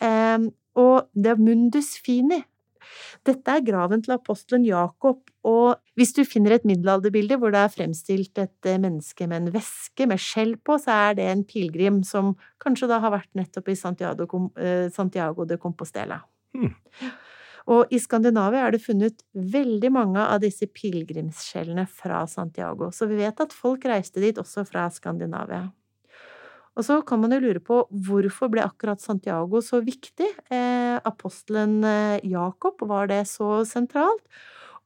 [0.02, 2.40] Um, og det er Mundus Fini,
[3.28, 7.74] dette er graven til apostelen Jakob, og hvis du finner et middelalderbilde hvor det er
[7.74, 12.02] fremstilt et eh, menneske med en veske med skjell på, så er det en pilegrim
[12.08, 16.22] som kanskje da har vært nettopp i Santiago, eh, Santiago de Compostela.
[16.56, 16.74] Hmm.
[17.72, 23.20] Og i Skandinavia er det funnet veldig mange av disse pilegrimsskjellene fra Santiago, så vi
[23.22, 25.68] vet at folk reiste dit også fra Skandinavia.
[26.80, 30.30] Og så kan man jo lure på hvorfor ble akkurat Santiago så viktig?
[30.54, 34.24] Eh, apostelen eh, Jakob, var det så sentralt?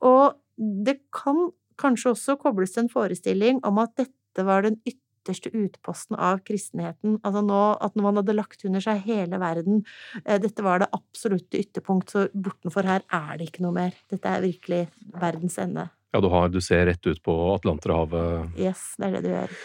[0.06, 1.50] Og det kan
[1.82, 7.20] kanskje også kobles til en forestilling om at dette var den ytterste utposten av kristenheten.
[7.22, 9.84] Altså nå, at når man hadde lagt under seg hele verden,
[10.24, 13.96] eh, dette var det absolutte ytterpunkt, så bortenfor her er det ikke noe mer.
[14.10, 14.86] Dette er virkelig
[15.22, 15.90] verdens ende.
[16.16, 18.56] Ja, du, har, du ser rett ut på Atlanterhavet.
[18.58, 19.58] Yes, det er det du gjør.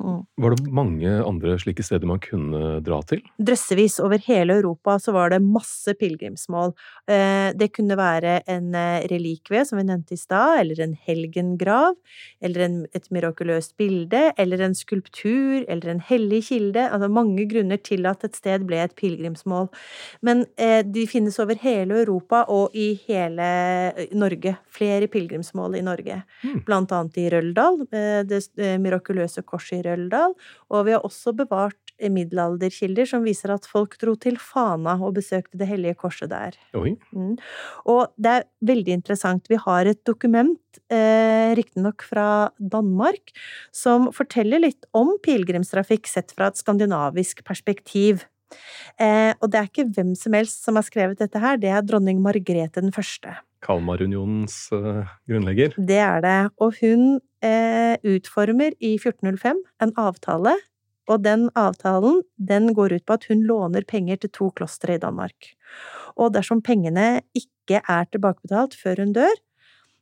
[0.00, 0.24] Mm.
[0.36, 3.20] Var det mange andre slike steder man kunne dra til?
[3.38, 4.00] Drøssevis.
[4.02, 6.72] Over hele Europa så var det masse pilegrimsmål.
[7.06, 11.94] Eh, det kunne være en eh, relikvie, som vi nevnte i stad, eller en helgengrav,
[12.42, 16.88] eller en, et mirakuløst bilde, eller en skulptur, eller en hellig kilde.
[16.88, 19.70] Altså mange grunner til at et sted ble et pilegrimsmål.
[20.26, 23.46] Men eh, de finnes over hele Europa og i hele
[24.10, 24.56] Norge.
[24.74, 26.18] Flere pilegrimsmål i Norge.
[26.42, 26.60] Mm.
[26.66, 27.84] Blant annet i Røldal,
[28.26, 28.42] det
[28.82, 30.34] mirakuløse korset i Røldal,
[30.70, 35.58] og vi har også bevart middelalderkilder som viser at folk dro til Fana og besøkte
[35.58, 36.56] Det hellige korset der.
[36.74, 37.36] Mm.
[37.86, 39.46] Og det er veldig interessant.
[39.48, 40.58] Vi har et dokument,
[40.90, 43.30] eh, riktignok fra Danmark,
[43.72, 48.24] som forteller litt om pilegrimstrafikk sett fra et skandinavisk perspektiv.
[49.00, 51.82] Eh, og det er ikke hvem som helst som har skrevet dette her, det er
[51.82, 53.34] dronning Margrethe den første.
[53.64, 55.72] Kalmarunionens uh, grunnlegger.
[55.78, 56.40] Det er det.
[56.60, 60.54] Og hun eh, utformer i 1405 en avtale,
[61.10, 65.02] og den avtalen den går ut på at hun låner penger til to klostre i
[65.02, 65.52] Danmark.
[66.16, 69.36] Og dersom pengene ikke er tilbakebetalt før hun dør,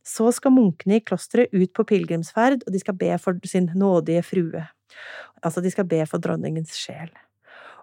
[0.06, 4.22] så skal munkene i klosteret ut på pilegrimsferd, og de skal be for sin nådige
[4.26, 4.64] frue.
[5.42, 7.10] Altså, de skal be for dronningens sjel.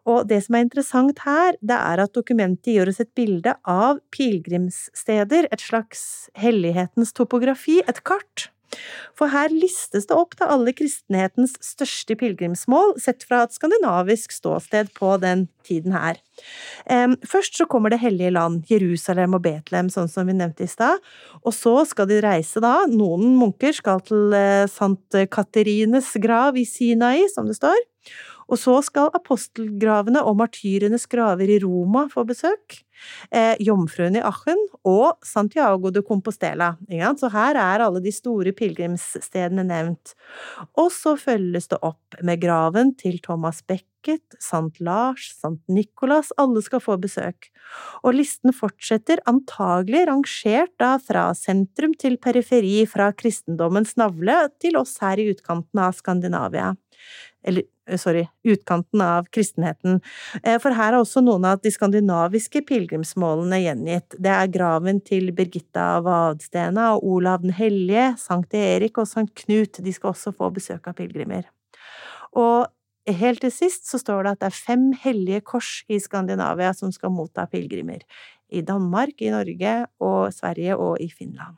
[0.07, 3.99] Og det som er interessant her, det er at dokumentet gir oss et bilde av
[4.15, 8.49] pilegrimssteder, et slags hellighetens topografi, et kart.
[9.17, 14.93] For her listes det opp da alle kristenhetens største pilegrimsmål, sett fra et skandinavisk ståsted
[14.97, 16.19] på den tiden her.
[17.27, 21.01] Først så kommer Det hellige land, Jerusalem og Betlehem, sånn som vi nevnte i stad.
[21.43, 26.65] Og så skal de reise da, noen munker skal til eh, Sant Katerines grav i
[26.69, 27.79] Sinai, som det står.
[28.49, 32.81] Og så skal apostelgravene og martyrenes graver i Roma få besøk.
[33.31, 36.73] Eh, Jomfruen i Aachen og Santiago de Compostela.
[37.19, 40.15] Så her er alle de store pilegrimsstedene nevnt.
[40.79, 46.63] Og så følges det opp med graven til Thomas Becket, Sant Lars, Sant Nikolas, alle
[46.65, 47.49] skal få besøk.
[48.03, 54.97] Og listen fortsetter antagelig rangert da fra sentrum til periferi, fra kristendommens navle til oss
[55.03, 56.73] her i utkanten av Skandinavia
[57.43, 57.63] eller
[57.97, 60.01] sorry, utkanten av kristenheten.
[60.43, 64.17] Eh, for her er også noen av de skandinaviske pilegrimsmålene gjengitt.
[64.21, 69.81] Det er graven til Birgitta Vadstena og Olav den hellige, Sankt Erik og Sankt Knut.
[69.83, 71.47] De skal også få besøk av pilegrimer.
[72.37, 72.67] Og
[73.09, 76.93] helt til sist så står det at det er fem hellige kors i Skandinavia som
[76.93, 78.03] skal motta pilegrimer.
[78.49, 81.57] I Danmark, i Norge og Sverige og i Finland.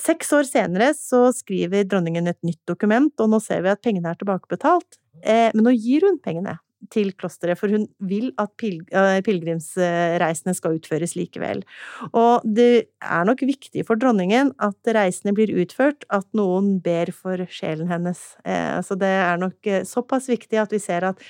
[0.00, 4.08] Seks år senere så skriver dronningen et nytt dokument, og nå ser vi at pengene
[4.12, 4.96] er tilbakebetalt.
[5.20, 6.56] Eh, men nå gir hun pengene
[6.90, 11.60] til klosteret, for hun vil at eh, pilegrimsreisene skal utføres likevel.
[12.08, 17.44] Og det er nok viktig for dronningen at reisene blir utført, at noen ber for
[17.52, 18.24] sjelen hennes.
[18.48, 21.22] Eh, så det er nok såpass viktig at vi ser at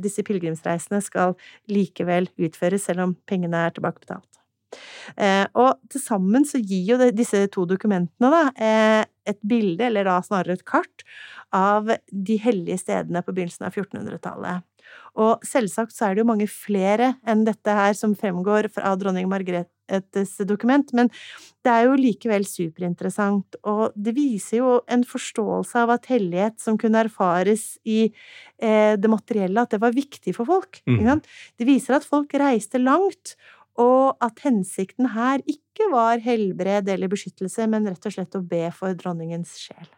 [0.00, 1.36] disse pilegrimsreisene skal
[1.68, 4.37] likevel utføres, selv om pengene er tilbakebetalt.
[5.16, 10.08] Eh, og til sammen så gir jo disse to dokumentene da, eh, et bilde, eller
[10.08, 11.04] da snarere et kart,
[11.52, 14.66] av de hellige stedene på begynnelsen av 1400-tallet.
[15.18, 19.28] Og selvsagt så er det jo mange flere enn dette her som fremgår fra dronning
[19.30, 21.10] Margretes dokument, men
[21.66, 26.78] det er jo likevel superinteressant, og det viser jo en forståelse av at hellighet som
[26.80, 30.82] kunne erfares i eh, det materielle, at det var viktig for folk.
[30.86, 31.24] Mm.
[31.58, 33.34] Det viser at folk reiste langt,
[33.78, 38.66] og at hensikten her ikke var helbred eller beskyttelse, men rett og slett å be
[38.74, 39.88] for dronningens sjel.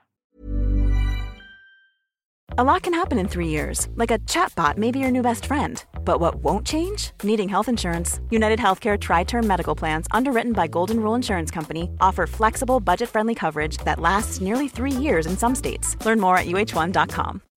[2.59, 5.47] A lot can happen in three years, like a chatbot may be your new best
[5.47, 5.83] friend.
[6.05, 7.13] But what won't change?
[7.23, 8.21] Needing health insurance.
[8.29, 13.09] United Healthcare Tri Term Medical Plans, underwritten by Golden Rule Insurance Company, offer flexible, budget
[13.09, 15.97] friendly coverage that lasts nearly three years in some states.
[16.05, 17.41] Learn more at uh1.com.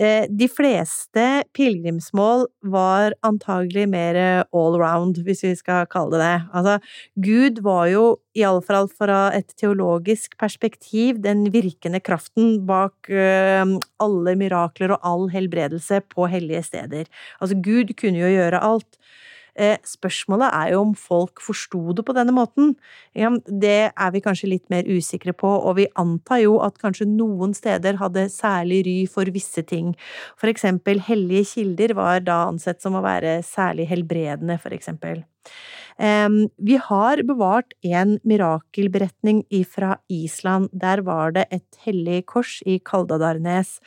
[0.00, 4.16] Eh, de fleste pilegrimsmål var antagelig mer
[4.48, 6.38] allround, hvis vi skal kalle det det.
[6.56, 6.78] Altså,
[7.20, 8.04] Gud var jo,
[8.38, 13.64] iallfall fra et teologisk perspektiv, den virkende kraften bak uh,
[14.00, 17.10] alle mirakler og all helbredelse på hellige steder.
[17.40, 18.99] Altså, Gud kunne jo gjøre alt.
[19.60, 22.72] Eh, spørsmålet er jo om folk forsto det på denne måten.
[23.12, 27.52] Det er vi kanskje litt mer usikre på, og vi antar jo at kanskje noen
[27.56, 29.92] steder hadde særlig ry for visse ting.
[30.40, 35.24] For eksempel hellige kilder var da ansett som å være særlig helbredende, for eksempel.
[36.00, 40.70] Vi har bevart en mirakelberetning fra Island.
[40.72, 43.80] Der var det et hellig kors i Kaldadarnes,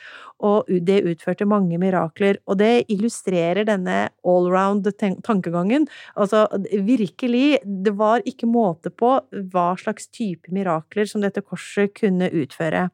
[0.44, 2.38] og det utførte mange mirakler.
[2.48, 4.88] Og det illustrerer denne allround
[5.24, 5.88] tankegangen.
[6.20, 6.44] Altså,
[6.84, 9.16] virkelig, det var ikke måte på
[9.54, 12.88] hva slags type mirakler som dette korset kunne utføre.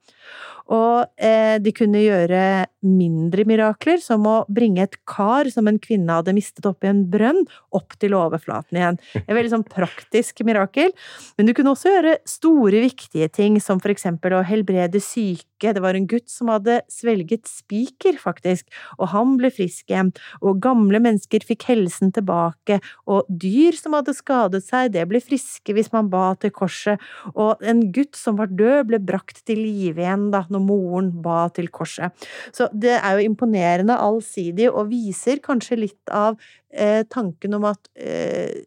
[0.70, 2.42] Og eh, de kunne gjøre
[2.86, 7.42] mindre mirakler, som å bringe et kar som en kvinne hadde mistet oppi en brønn,
[7.74, 9.00] opp til overflaten igjen.
[9.24, 10.94] Et veldig sånn praktisk mirakel.
[11.36, 15.74] Men du kunne også gjøre store, viktige ting, som for eksempel å helbrede syke.
[15.74, 18.66] Det var en gutt som hadde svelget spiker, faktisk,
[18.98, 20.12] og han ble frisk igjen.
[20.42, 25.74] Og gamle mennesker fikk helsen tilbake, og dyr som hadde skadet seg, det ble friske
[25.76, 27.00] hvis man ba til korset.
[27.34, 31.46] Og en gutt som var død, ble brakt til live igjen da, når moren ba
[31.54, 32.14] til korset.
[32.56, 36.38] Så det er jo imponerende allsidig, og viser kanskje litt av
[36.72, 38.62] eh, tanken om at eh,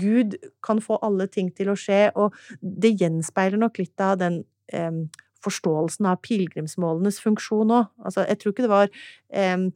[0.00, 4.42] Gud kan få alle ting til å skje, og det gjenspeiler nok litt av den
[4.72, 5.04] eh,
[5.44, 7.88] forståelsen av pilegrimsmålenes funksjon òg.
[8.04, 8.92] Altså, jeg tror ikke det var
[9.32, 9.70] eh,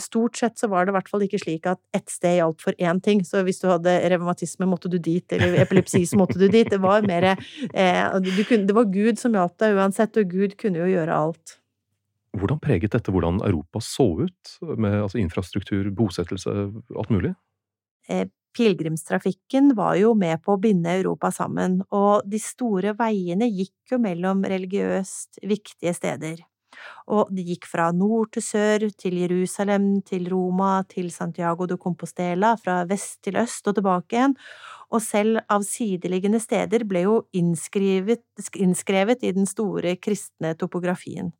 [0.00, 2.78] Stort sett så var det i hvert fall ikke slik at ett sted gjaldt for
[2.80, 3.20] én ting.
[3.28, 6.70] Så hvis du hadde revmatisme, måtte du dit, eller epilepsi, så måtte du dit.
[6.72, 10.88] Det var mer eh, Det var Gud som hjalp deg uansett, og Gud kunne jo
[10.94, 11.58] gjøre alt.
[12.36, 16.56] Hvordan preget dette hvordan Europa så ut, med altså, infrastruktur, bosettelse,
[16.96, 17.34] alt mulig?
[18.08, 23.94] Eh, pilegrimstrafikken var jo med på å binde Europa sammen, og de store veiene gikk
[23.94, 26.42] jo mellom religiøst viktige steder.
[27.08, 32.54] Og de gikk fra nord til sør, til Jerusalem, til Roma, til Santiago de Compostela,
[32.60, 34.36] fra vest til øst og tilbake igjen,
[34.92, 38.22] og selv av sideliggende steder ble jo innskrevet,
[38.54, 41.32] innskrevet i den store kristne topografien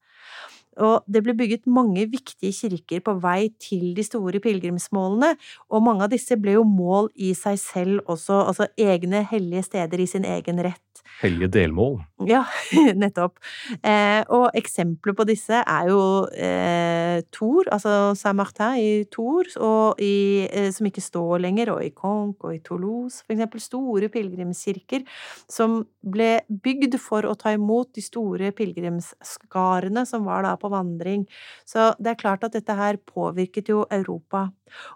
[0.83, 5.35] og det ble bygget mange viktige kirker på vei til de store pilegrimsmålene,
[5.71, 10.03] og mange av disse ble jo mål i seg selv også, altså egne hellige steder
[10.03, 10.83] i sin egen rett.
[11.21, 12.01] Hellige delmål.
[12.29, 12.43] Ja,
[13.03, 13.39] nettopp.
[13.81, 16.01] Eh, og eksempler på disse er jo
[16.33, 20.17] eh, Tour, altså Saint-Martin i i,
[20.51, 25.07] eh, som ikke står lenger, og i Conque og i Toulouse, for eksempel store pilegrimskirker
[25.49, 31.25] som ble bygd for å ta imot de store pilegrimsskarene som var da på vandring.
[31.69, 34.49] Så det er klart at dette her påvirket jo Europa.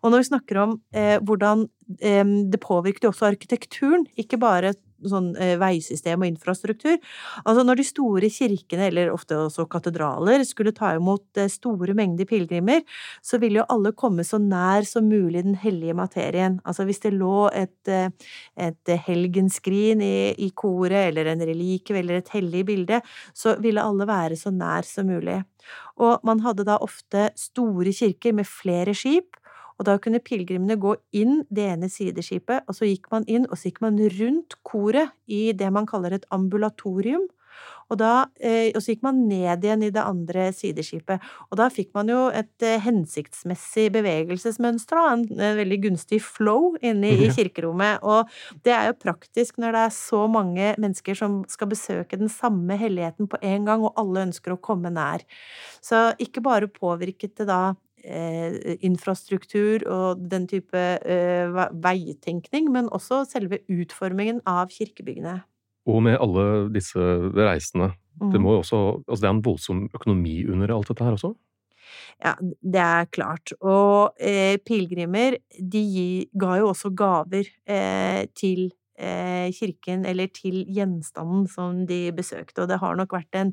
[0.02, 1.66] Og når vi snakker om eh, hvordan
[2.00, 4.74] eh, det påvirket jo også arkitekturen, ikke bare
[5.08, 6.98] sånn eh, veisystem og infrastruktur.
[7.44, 12.28] Altså når de store kirkene, eller ofte også katedraler, skulle ta imot eh, store mengder
[12.28, 12.84] pilegrimer,
[13.24, 16.60] så ville jo alle komme så nær som mulig den hellige materien.
[16.64, 18.10] Altså hvis det lå et, eh,
[18.60, 23.00] et helgenskrin i, i koret, eller en relikve, eller et hellig bilde,
[23.36, 25.40] så ville alle være så nær som mulig.
[26.00, 29.36] Og man hadde da ofte store kirker med flere skip,
[29.80, 33.56] og da kunne pilegrimene gå inn det ene sideskipet, og så gikk man inn, og
[33.56, 37.24] så gikk man rundt koret i det man kaller et ambulatorium.
[37.90, 41.24] Og, da, eh, og så gikk man ned igjen i det andre sideskipet.
[41.50, 47.10] Og da fikk man jo et eh, hensiktsmessig bevegelsesmønster, en, en veldig gunstig flow inne
[47.10, 48.04] i kirkerommet.
[48.06, 48.30] Og
[48.62, 52.78] det er jo praktisk når det er så mange mennesker som skal besøke den samme
[52.78, 55.26] helligheten på en gang, og alle ønsker å komme nær.
[55.82, 57.62] Så ikke bare påvirket det da
[58.86, 65.40] infrastruktur og den type eh, veitenkning, men også selve utformingen av kirkebyggene.
[65.90, 67.00] Og med alle disse
[67.36, 67.92] reisene.
[68.20, 68.32] Mm.
[68.34, 71.32] Det, må jo også, altså det er en voldsom økonomi under alt dette her også?
[72.20, 73.54] Ja, det er klart.
[73.64, 75.86] Og eh, pilegrimer, de
[76.36, 78.79] ga jo også gaver eh, til Eh,
[79.56, 83.52] kirken eller til gjenstanden som de besøkte, og det har nok vært en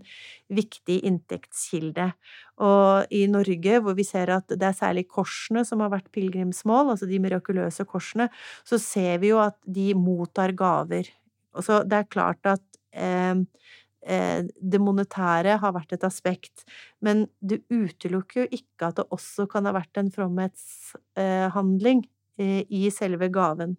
[0.51, 2.09] viktig inntektskilde.
[2.63, 6.93] Og i Norge, hvor vi ser at det er særlig korsene som har vært pilegrimsmål,
[6.93, 8.29] altså de mirakuløse korsene,
[8.65, 11.09] så ser vi jo at de mottar gaver.
[11.57, 13.35] Og så det er klart at eh,
[14.07, 16.65] eh det monetære har vært et aspekt,
[17.01, 22.05] men det utelukker jo ikke at det også kan ha vært en fromhetshandling
[22.39, 23.77] eh, i selve gaven.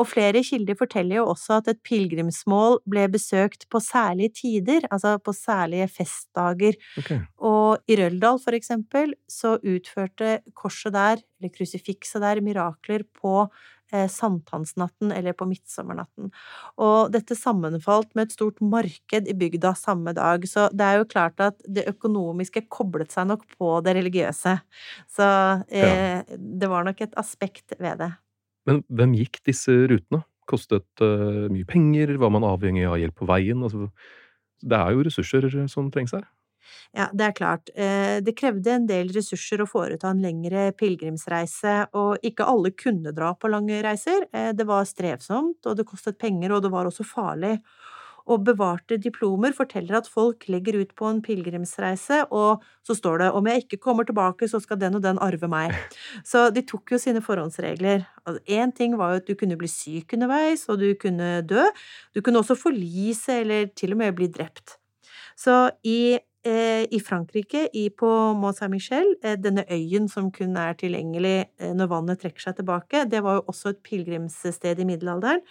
[0.00, 5.16] Og flere kilder forteller jo også at et pilegrimsmål ble besøkt på særlige tider, altså
[5.22, 6.76] på særlige festdager.
[7.02, 7.22] Okay.
[7.38, 13.46] Og i Røldal, for eksempel, så utførte korset der, eller krusifikset der, mirakler på
[13.92, 16.30] eh, sankthansnatten eller på midtsommernatten.
[16.82, 21.08] Og dette sammenfalt med et stort marked i bygda samme dag, så det er jo
[21.10, 24.58] klart at det økonomiske koblet seg nok på det religiøse.
[25.16, 25.32] Så
[25.68, 26.22] eh, ja.
[26.36, 28.12] det var nok et aspekt ved det.
[28.66, 30.22] Men hvem gikk disse rutene?
[30.46, 32.14] Kostet uh, mye penger?
[32.22, 33.64] Var man avhengig av hjelp på veien?
[33.66, 33.88] Altså,
[34.62, 36.26] det er jo ressurser som trengs her.
[36.96, 37.70] Ja, det er klart.
[37.74, 43.12] Eh, det krevde en del ressurser å foreta en lengre pilegrimsreise, og ikke alle kunne
[43.14, 44.26] dra på lange reiser.
[44.32, 47.58] Eh, det var strevsomt, og det kostet penger, og det var også farlig
[48.26, 53.30] og bevarte diplomer forteller at folk legger ut på en pilegrimsreise, og så står det
[53.38, 55.74] om jeg ikke kommer tilbake, så skal den og den arve meg.
[56.30, 58.04] Så de tok jo sine forhåndsregler.
[58.50, 61.64] Én ting var jo at du kunne bli syk underveis, og du kunne dø.
[62.14, 64.78] Du kunne også forlise eller til og med bli drept.
[65.36, 71.34] Så i i Frankrike, i, på Mont Saint-Michel, eh, denne øyen som kun er tilgjengelig
[71.58, 75.42] eh, når vannet trekker seg tilbake, det var jo også et pilegrimssted i middelalderen.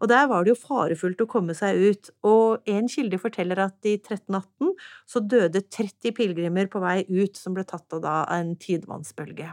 [0.00, 2.12] Og der var det jo farefullt å komme seg ut.
[2.28, 4.74] Og en kilde forteller at i 1318
[5.08, 9.52] så døde 30 pilegrimer på vei ut, som ble tatt av da en tidvannsbølge.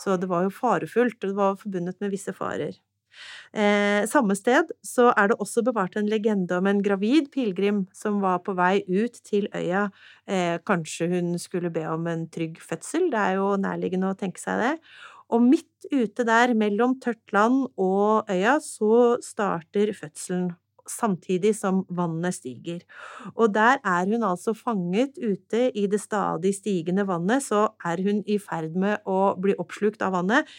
[0.00, 2.78] Så det var jo farefullt, og det var forbundet med visse farer.
[3.52, 8.20] Eh, samme sted så er det også bevart en legende om en gravid pilegrim som
[8.24, 9.88] var på vei ut til øya.
[10.30, 14.42] Eh, kanskje hun skulle be om en trygg fødsel, det er jo nærliggende å tenke
[14.42, 14.74] seg det.
[15.30, 20.50] Og midt ute der, mellom tørt land og øya, så starter fødselen
[20.90, 22.80] samtidig som vannet stiger.
[23.36, 28.24] Og der er hun altså fanget ute i det stadig stigende vannet, så er hun
[28.26, 30.50] i ferd med å bli oppslukt av vannet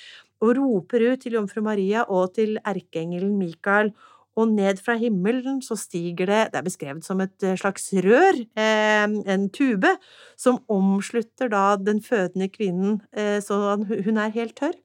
[0.42, 3.94] og roper ut til jomfru Maria og til erkeengelen Mikael,
[4.40, 8.38] og ned fra himmelen så stiger det, det er beskrevet som et eh, slags rør,
[8.56, 9.92] eh, en tube,
[10.40, 14.78] som omslutter da den fødende kvinnen eh, så hun er helt tørr.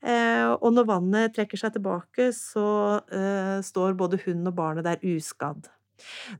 [0.00, 2.62] Og når vannet trekker seg tilbake, så
[3.60, 5.68] står både hun og barnet der uskadd.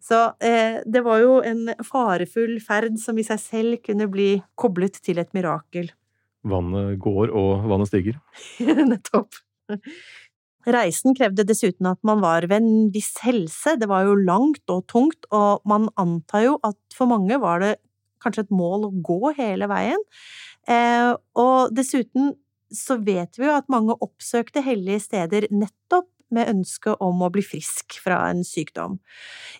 [0.01, 5.21] Så det var jo en farefull ferd som i seg selv kunne bli koblet til
[5.21, 5.93] et mirakel.
[6.49, 8.19] Vannet går, og vannet stiger.
[8.91, 9.41] Nettopp.
[10.69, 14.85] Reisen krevde dessuten at man var ved en viss helse, det var jo langt og
[14.93, 17.75] tungt, og man antar jo at for mange var det
[18.21, 20.01] kanskje et mål å gå hele veien.
[20.69, 22.35] Eh, og dessuten
[22.71, 27.43] så vet vi jo at mange oppsøkte hellige steder nettopp med ønske om å bli
[27.43, 29.01] frisk fra en sykdom.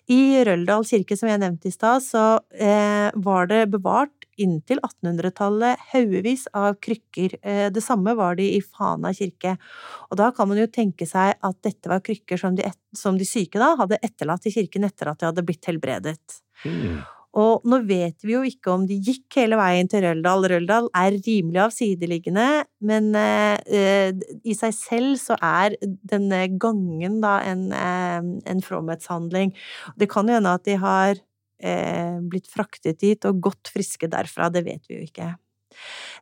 [0.07, 2.25] I Røldal kirke, som jeg nevnte i stad, så
[2.55, 7.37] eh, var det bevart inntil 1800-tallet haugevis av krykker.
[7.41, 9.55] Eh, det samme var de i Fana kirke.
[10.09, 12.67] Og da kan man jo tenke seg at dette var krykker som de,
[12.97, 16.41] som de syke da hadde etterlatt i kirken etter at de hadde blitt helbredet.
[16.65, 17.01] Mm.
[17.39, 20.49] Og nå vet vi jo ikke om de gikk hele veien til Røldal.
[20.51, 22.47] Røldal er rimelig avsideliggende,
[22.83, 24.11] men eh,
[24.43, 28.19] i seg selv så er denne gangen da en, eh,
[28.51, 29.55] en fromhetshandling.
[29.95, 31.23] Det kan jo hende at de har
[31.61, 35.31] eh, blitt fraktet dit og gått friske derfra, det vet vi jo ikke.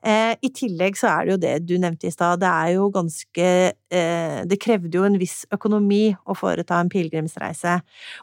[0.05, 2.87] Eh, I tillegg så er det jo det du nevnte i stad, det er jo
[2.93, 7.79] ganske eh, Det krevde jo en viss økonomi å foreta en pilegrimsreise.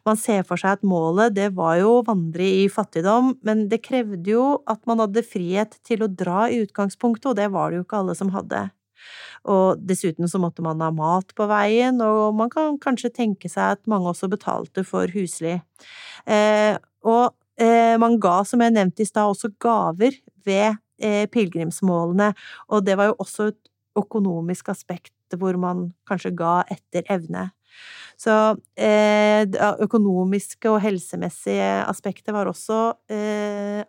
[0.07, 3.83] Man ser for seg at målet, det var jo å vandre i fattigdom, men det
[3.85, 7.81] krevde jo at man hadde frihet til å dra i utgangspunktet, og det var det
[7.83, 8.69] jo ikke alle som hadde.
[9.53, 13.77] Og dessuten så måtte man ha mat på veien, og man kan kanskje tenke seg
[13.77, 15.59] at mange også betalte for husly.
[16.27, 16.75] Eh,
[17.07, 22.33] og eh, man ga, som jeg nevnte i stad, også gaver ved eh, pilegrimsmålene,
[22.71, 23.63] og det var jo også et
[23.97, 27.51] økonomisk aspekt hvor man kanskje ga etter evne.
[28.17, 28.33] Så
[28.81, 29.45] eh,
[29.85, 32.79] økonomiske og helsemessige aspekter var også
[33.13, 33.83] eh,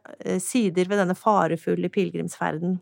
[0.43, 2.77] sider ved denne farefulle pilegrimsferden.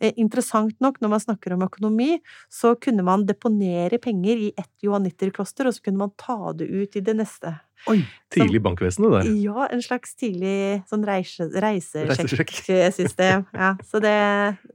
[0.00, 2.18] Eh, interessant nok, når man snakker om økonomi,
[2.52, 6.96] så kunne man deponere penger i ett johannitterkloster, og så kunne man ta det ut
[6.96, 7.54] i det neste.
[7.88, 8.02] Oi!
[8.32, 9.30] Tidlig bankvesen, det der.
[9.40, 13.46] Ja, en slags tidlig sånn reise, reisesjekksystem.
[13.56, 14.16] Ja, så det,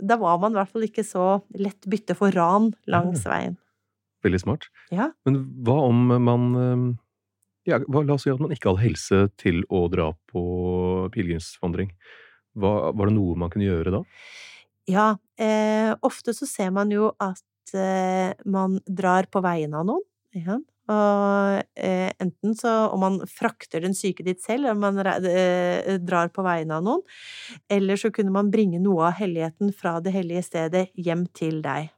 [0.01, 3.59] da var man i hvert fall ikke så lett bytte for ran langs veien.
[4.25, 4.69] Veldig smart.
[4.89, 5.11] Ja.
[5.27, 6.85] Men hva om man eh,
[7.69, 10.41] ja, La oss si at man ikke hadde helse til å dra på
[11.13, 11.93] pilegrimsvandring.
[12.55, 14.01] Var det noe man kunne gjøre da?
[14.89, 20.05] Ja, eh, ofte så ser man jo at eh, man drar på vegne av noen.
[20.35, 20.59] Ja.
[20.85, 26.29] Og eh, enten så om man frakter den syke dit selv, eller man eh, drar
[26.33, 27.01] på vegne av noen,
[27.71, 31.89] eller så kunne man bringe noe av helligheten fra det hellige stedet hjem til deg.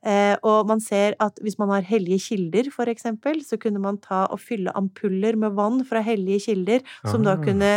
[0.00, 4.00] Eh, og man ser at hvis man har hellige kilder, for eksempel, så kunne man
[4.02, 7.44] ta og fylle ampuller med vann fra hellige kilder, som da ah.
[7.44, 7.72] kunne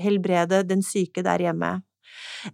[0.00, 1.78] helbrede den syke der hjemme.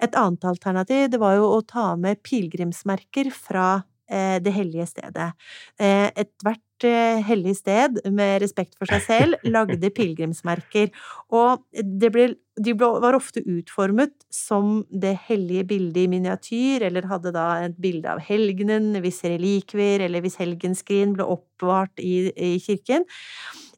[0.01, 3.69] Et annet alternativ, det var jo å ta med pilegrimsmerker fra
[4.11, 5.33] eh, det hellige stedet.
[5.81, 10.91] Eh, ethvert eh, hellig sted, med respekt for seg selv, lagde pilegrimsmerker.
[11.35, 11.65] Og
[12.13, 17.79] ble, de var ofte utformet som det hellige bildet i miniatyr, eller hadde da et
[17.83, 23.07] bilde av helgenen, hvis relikvier, eller hvis helgenskrin ble oppbevart i, i kirken.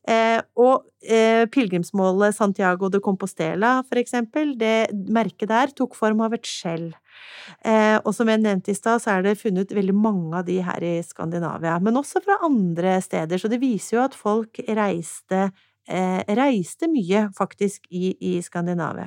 [0.08, 6.36] Eh, og eh, pilegrimsmålet Santiago de Compostela, for eksempel, det merket der tok form av
[6.36, 6.90] et skjell.
[7.66, 10.60] Eh, og som jeg nevnte i stad, så er det funnet veldig mange av de
[10.64, 15.48] her i Skandinavia, men også fra andre steder, så det viser jo at folk reiste
[15.88, 19.06] reiste mye, faktisk, i, i Skandinavia.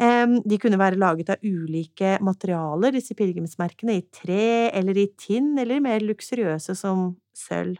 [0.00, 4.46] Eh, de kunne være laget av ulike materialer, disse pilegrimsmerkene, i tre
[4.80, 7.76] eller i tinn, eller mer luksuriøse som sølv.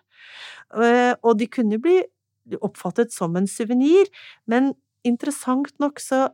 [0.76, 1.96] Og de kunne bli
[2.58, 4.10] oppfattet som en suvenir,
[4.50, 4.74] men
[5.06, 6.28] interessant nok så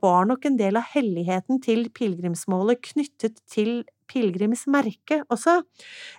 [0.00, 5.56] var nok en del av helligheten til pilegrimsmålet knyttet til pilegrimsmerket også.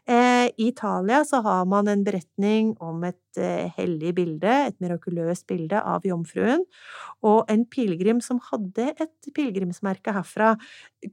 [0.10, 5.48] Eh, I Italia så har man en beretning om et eh, hellig bilde, et mirakuløst
[5.48, 6.66] bilde av jomfruen,
[7.24, 10.56] og en pilegrim som hadde et pilegrimsmerke herfra,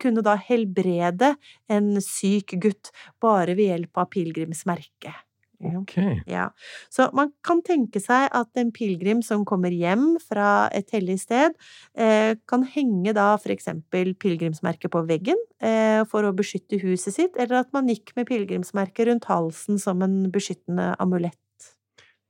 [0.02, 1.34] kunne da helbrede
[1.70, 2.90] en syk gutt
[3.22, 5.23] bare ved hjelp av pilegrimsmerket.
[5.62, 5.94] Ok.
[6.26, 6.48] Ja,
[6.92, 11.54] så man kan tenke seg at en pilegrim som kommer hjem fra et hellig sted,
[11.96, 17.38] eh, kan henge da for eksempel pilegrimsmerket på veggen eh, for å beskytte huset sitt,
[17.38, 21.38] eller at man gikk med pilegrimsmerket rundt halsen som en beskyttende amulett.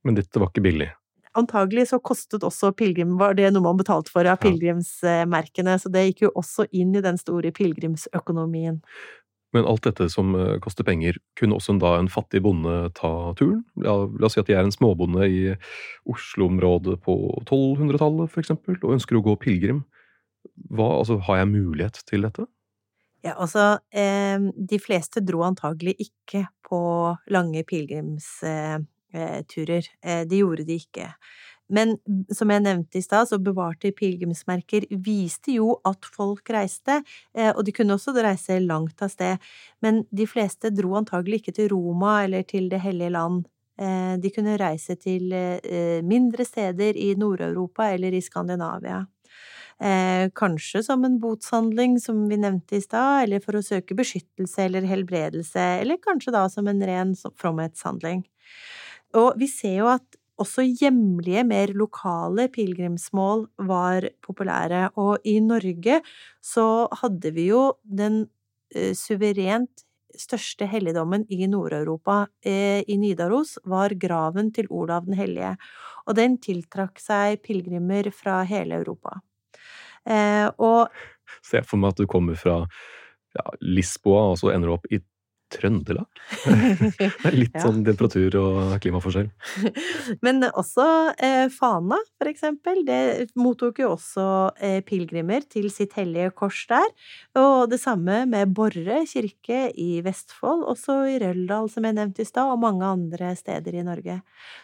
[0.04, 0.90] Men dette var ikke billig.
[1.34, 4.42] Antagelig så kostet også pilegrim, var det noe man betalte for av Ja.
[4.44, 8.82] pilegrimsmerkene, så det gikk jo også inn i den store pilegrimsøkonomien.
[9.54, 13.62] Men alt dette som eh, koster penger, kunne også da en fattig bonde ta turen?
[13.80, 15.42] La, la oss si at jeg er en småbonde i
[16.10, 19.84] Oslo-området på 1200-tallet, for eksempel, og ønsker å gå pilegrim.
[20.74, 22.48] Altså, har jeg mulighet til dette?
[23.24, 26.80] Ja, altså, eh, de fleste dro antagelig ikke på
[27.32, 28.84] lange pilegrimsturer.
[29.14, 31.08] Eh, eh, de gjorde de ikke.
[31.74, 31.96] Men
[32.34, 37.00] som jeg nevnte i stad, så bevarte pilegrimsmerker viste jo at folk reiste,
[37.34, 39.42] eh, og de kunne også reise langt av sted.
[39.82, 43.44] Men de fleste dro antagelig ikke til Roma eller til Det hellige land.
[43.80, 49.04] Eh, de kunne reise til eh, mindre steder i Nord-Europa eller i Skandinavia.
[50.38, 54.86] Kanskje som en botshandling, som vi nevnte i stad, eller for å søke beskyttelse eller
[54.86, 58.22] helbredelse, eller kanskje da som en ren fromhetshandling.
[59.18, 60.06] Og vi ser jo at
[60.40, 66.00] også hjemlige, mer lokale pilegrimsmål var populære, og i Norge
[66.42, 66.66] så
[67.02, 68.24] hadde vi jo den
[68.74, 69.84] eh, suverent
[70.18, 75.54] største helligdommen i Nord-Europa, eh, i Nidaros, var graven til Olav den hellige,
[76.06, 79.20] og den tiltrakk seg pilegrimer fra hele Europa.
[80.06, 80.90] Eh, og
[81.52, 82.62] jeg for meg at du kommer fra
[83.34, 85.00] ja, Lisboa, og så ender du opp i
[85.52, 86.06] Trøndelag?
[86.98, 87.62] Det er litt Ja.
[87.66, 89.28] sånn temperatur og klimaforskjell.
[90.24, 90.86] Men også
[91.22, 94.24] eh, Fana, for eksempel, det mottok jo også
[94.58, 96.88] eh, pilegrimer til sitt hellige kors der.
[97.38, 102.28] Og det samme med Borre kirke i Vestfold, også i Røldal, som jeg nevnte i
[102.28, 104.18] stad, og mange andre steder i Norge.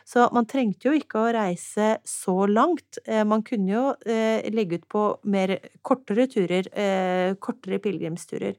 [0.08, 2.98] Så man trengte jo ikke å reise så langt.
[3.06, 8.56] Eh, man kunne jo eh, legge ut på mer kortere turer, eh, kortere pilegrimsturer.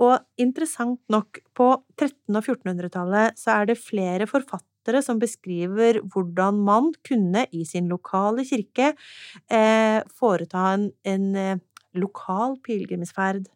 [0.00, 1.68] Og interessant nok, på
[2.00, 7.90] 1300- og 1400-tallet så er det flere forfattere som beskriver hvordan man kunne i sin
[7.92, 8.94] lokale kirke
[9.52, 11.58] eh, foreta en, en eh,
[12.00, 13.50] lokal pilegrimsferd.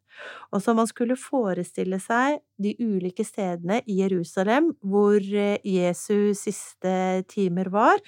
[0.53, 7.25] Og så man skulle forestille seg de ulike stedene i Jerusalem hvor eh, Jesu siste
[7.33, 7.99] timer var,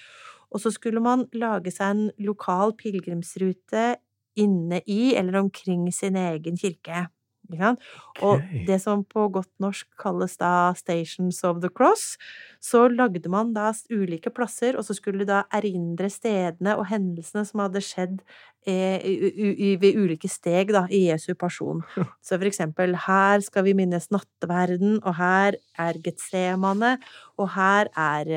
[0.52, 3.96] og så skulle man lage seg en lokal pilegrimsrute
[4.36, 7.06] inne i eller omkring sin egen kirke.
[7.54, 7.82] Sant?
[8.24, 12.16] Og det som på godt norsk kalles da Stations of the Cross,
[12.62, 17.62] så lagde man da ulike plasser, og så skulle da erindre stedene og hendelsene som
[17.62, 18.20] hadde skjedd
[18.66, 21.82] eh, ved ulike steg da, i Jesu person.
[22.26, 26.96] Så for eksempel, her skal vi minnes nattverden, og her er Getsemane,
[27.38, 28.32] og her er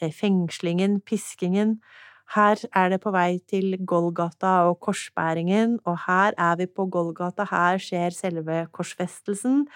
[0.00, 1.78] eh, fengslingen, piskingen.
[2.32, 7.44] Her er det på vei til Golgata og korsbæringen, og her er vi på Golgata,
[7.50, 9.66] her skjer selve korsfestelsen.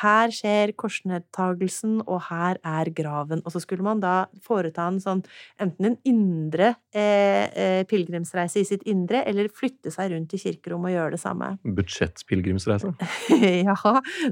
[0.00, 3.42] Her skjer korsnedtagelsen, og her er graven.
[3.44, 5.22] Og så skulle man da foreta en sånn,
[5.60, 10.92] enten en indre eh, eh, pilegrimsreise i sitt indre, eller flytte seg rundt i kirkerommet
[10.92, 11.50] og gjøre det samme.
[11.80, 12.94] Budsjettpilegrimsreise.
[13.68, 13.76] ja,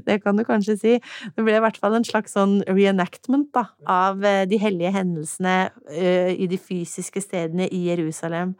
[0.07, 0.95] det kan du kanskje si.
[1.35, 5.57] Det ble i hvert fall en slags sånn reenactment da, av eh, de hellige hendelsene
[5.91, 8.55] eh, i de fysiske stedene i Jerusalem.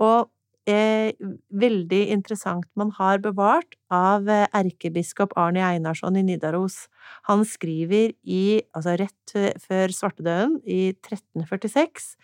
[0.00, 0.30] Og
[0.72, 1.12] eh,
[1.50, 6.84] veldig interessant man har bevart av eh, erkebiskop Arne Einarsson i Nidaros.
[7.28, 12.14] Han skriver i, altså rett eh, før svartedauden, i 1346,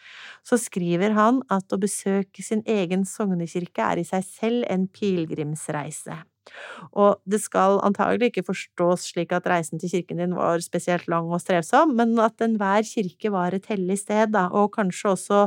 [0.47, 6.22] så skriver han at å besøke sin egen sognekirke er i seg selv en pilegrimsreise.
[6.94, 11.30] Og det skal antagelig ikke forstås slik at reisen til kirken din var spesielt lang
[11.32, 15.40] og strevsom, men at enhver kirke var et hellig sted, da, og kanskje også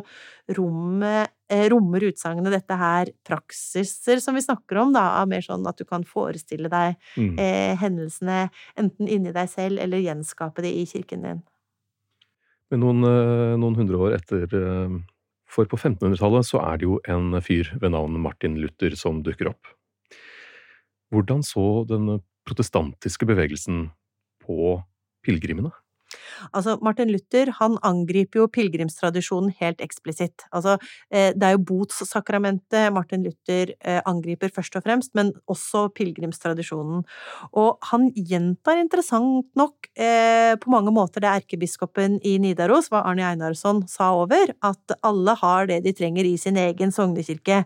[0.58, 1.32] rommet,
[1.72, 5.86] rommer utsagnet dette her praksiser som vi snakker om, da, av mer sånn at du
[5.86, 7.40] kan forestille deg Mm.
[7.40, 11.42] eh, hendelsene enten inni deg selv eller gjenskape det i kirken din.
[12.72, 15.00] Men noen, eh, noen hundre år etter eh,
[15.50, 19.50] For på 1500-tallet så er det jo en fyr ved navn Martin Luther som dukker
[19.50, 19.66] opp.
[21.10, 23.88] Hvordan så den protestantiske bevegelsen
[24.46, 24.84] på
[25.26, 25.72] pilegrimene?
[26.56, 30.46] Altså, Martin Luther han angriper jo pilegrimstradisjonen helt eksplisitt.
[30.56, 30.78] Altså,
[31.12, 37.04] eh, det er jo botssakramentet Martin Luther eh, angriper først og fremst, men også pilegrimstradisjonen.
[37.60, 43.28] Og han gjentar interessant nok eh, på mange måter det erkebiskopen i Nidaros, hva Arne
[43.30, 47.64] Einarsson sa over, at alle har det de trenger i sin egen sognekirke.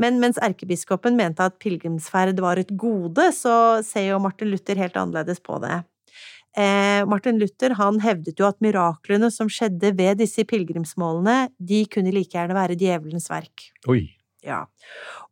[0.00, 4.96] Men mens erkebiskopen mente at pilegrimsferd var et gode, så ser jo Martin Luther helt
[4.96, 5.82] annerledes på det.
[6.56, 12.14] Eh, Martin Luther han hevdet jo at miraklene som skjedde ved disse pilegrimsmålene, de kunne
[12.14, 13.68] like gjerne være djevelens verk.
[13.92, 14.06] Oi.
[14.46, 14.62] Ja.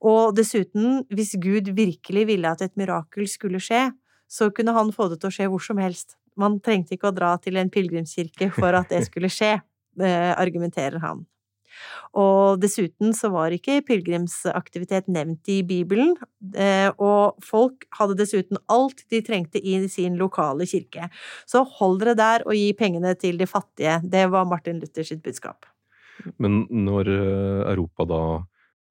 [0.05, 3.87] Og dessuten, hvis Gud virkelig ville at et mirakel skulle skje,
[4.29, 6.19] så kunne han få det til å skje hvor som helst.
[6.37, 9.57] Man trengte ikke å dra til en pilegrimskirke for at det skulle skje,
[10.03, 11.25] eh, argumenterer han.
[12.15, 16.15] Og dessuten så var ikke pilegrimsaktivitet nevnt i Bibelen,
[16.55, 21.09] eh, og folk hadde dessuten alt de trengte i sin lokale kirke.
[21.51, 23.99] Så hold dere der og gi pengene til de fattige.
[24.03, 25.67] Det var Martin Luthers budskap.
[26.39, 28.23] Men når eh, Europa da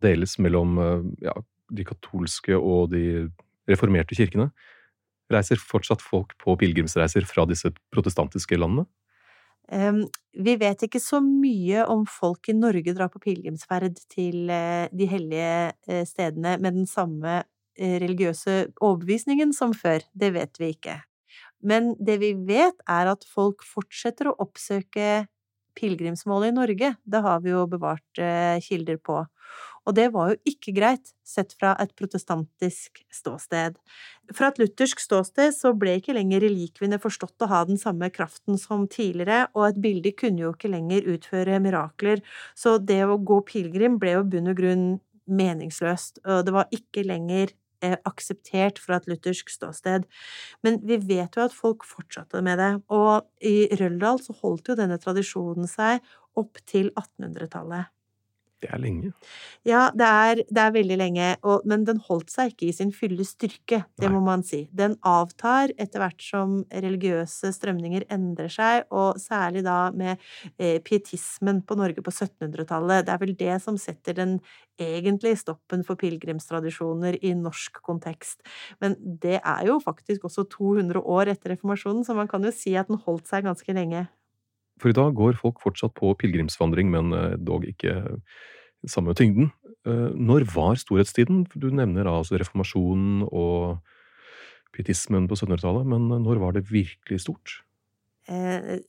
[0.04, 1.36] deles mellom eh, ja,
[1.72, 3.30] de katolske og de
[3.70, 4.50] reformerte kirkene,
[5.32, 8.86] reiser fortsatt folk på pilegrimsreiser fra disse protestantiske landene?
[10.34, 15.08] Vi vet ikke så mye om folk i Norge drar på pilegrimsferd til eh, de
[15.10, 17.44] hellige eh, stedene med den samme
[17.78, 20.02] eh, religiøse overbevisningen som før.
[20.18, 20.98] Det vet vi ikke.
[21.62, 25.28] Men det vi vet, er at folk fortsetter å oppsøke
[25.78, 26.90] pilegrimsmålet i Norge.
[27.06, 28.20] Det har vi jo bevart
[28.62, 29.24] kilder på.
[29.84, 33.76] Og det var jo ikke greit, sett fra et protestantisk ståsted.
[34.36, 38.60] Fra et luthersk ståsted så ble ikke lenger relikviene forstått å ha den samme kraften
[38.60, 42.24] som tidligere, og et bilde kunne jo ikke lenger utføre mirakler,
[42.56, 44.88] så det å gå pilegrim ble jo bunn og grunn
[45.28, 47.54] meningsløst, og det var ikke lenger
[47.84, 50.08] eh, akseptert fra et luthersk ståsted.
[50.64, 54.80] Men vi vet jo at folk fortsatte med det, og i Røldal så holdt jo
[54.80, 56.04] denne tradisjonen seg
[56.40, 57.92] opp til 1800-tallet.
[58.64, 59.12] Det er lenge.
[59.68, 62.94] Ja, det er, det er veldig lenge, og, men den holdt seg ikke i sin
[62.96, 64.12] fulle styrke, det Nei.
[64.16, 64.62] må man si.
[64.72, 70.16] Den avtar etter hvert som religiøse strømninger endrer seg, og særlig da med
[70.56, 73.04] eh, pietismen på Norge på 1700-tallet.
[73.08, 74.40] Det er vel det som setter den
[74.82, 78.42] egentlige stoppen for pilegrimstradisjoner i norsk kontekst.
[78.84, 82.78] Men det er jo faktisk også 200 år etter reformasjonen, så man kan jo si
[82.80, 84.08] at den holdt seg ganske lenge.
[84.82, 88.20] For i dag går folk fortsatt på pilegrimsvandring, men eh, dog ikke
[88.90, 89.52] samme tyngden.
[89.88, 91.46] Eh, når var storhetstiden?
[91.56, 93.80] Du nevner altså reformasjonen og
[94.74, 97.60] pietismen på 1700-tallet, men når var det virkelig stort?
[98.28, 98.82] Eh,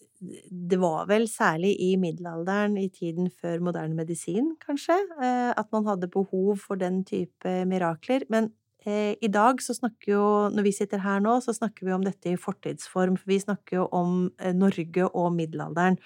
[0.48, 6.08] det var vel særlig i middelalderen, i tiden før moderne medisin, kanskje, at man hadde
[6.08, 8.24] behov for den type mirakler.
[8.32, 11.94] Men Eh, I dag så snakker jo, når vi sitter her nå, så snakker vi
[11.96, 15.96] om dette i fortidsform, for vi snakker jo om eh, Norge og middelalderen.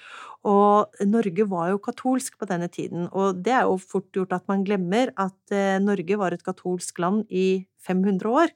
[0.47, 4.47] Og Norge var jo katolsk på denne tiden, og det er jo fort gjort at
[4.51, 8.51] man glemmer at eh, Norge var et katolsk land i 500 år,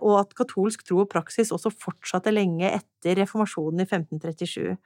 [0.00, 4.78] og at katolsk tro og praksis også fortsatte lenge etter reformasjonen i 1537.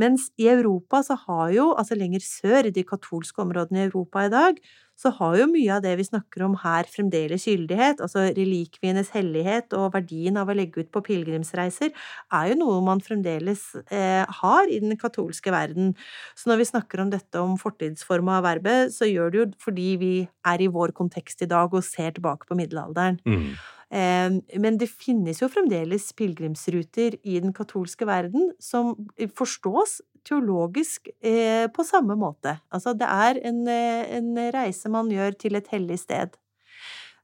[0.00, 4.24] Mens i Europa så har jo, altså lenger sør, i de katolske områdene i Europa
[4.26, 4.58] i dag,
[4.96, 8.00] så har jo mye av det vi snakker om her, fremdeles gyldighet.
[8.04, 13.02] Altså relikvienes hellighet og verdien av å legge ut på pilegrimsreiser er jo noe man
[13.04, 15.92] fremdeles eh, har i den katolske verden.
[16.34, 19.88] Så når vi snakker om dette om fortidsforma av verbet, så gjør det jo fordi
[20.00, 20.12] vi
[20.48, 23.20] er i vår kontekst i dag og ser tilbake på middelalderen.
[23.28, 23.56] Mm.
[23.92, 28.96] Men det finnes jo fremdeles pilegrimsruter i den katolske verden som
[29.38, 32.56] forstås teologisk eh, på samme måte.
[32.74, 36.34] Altså, det er en, eh, en reise man gjør til et hellig sted.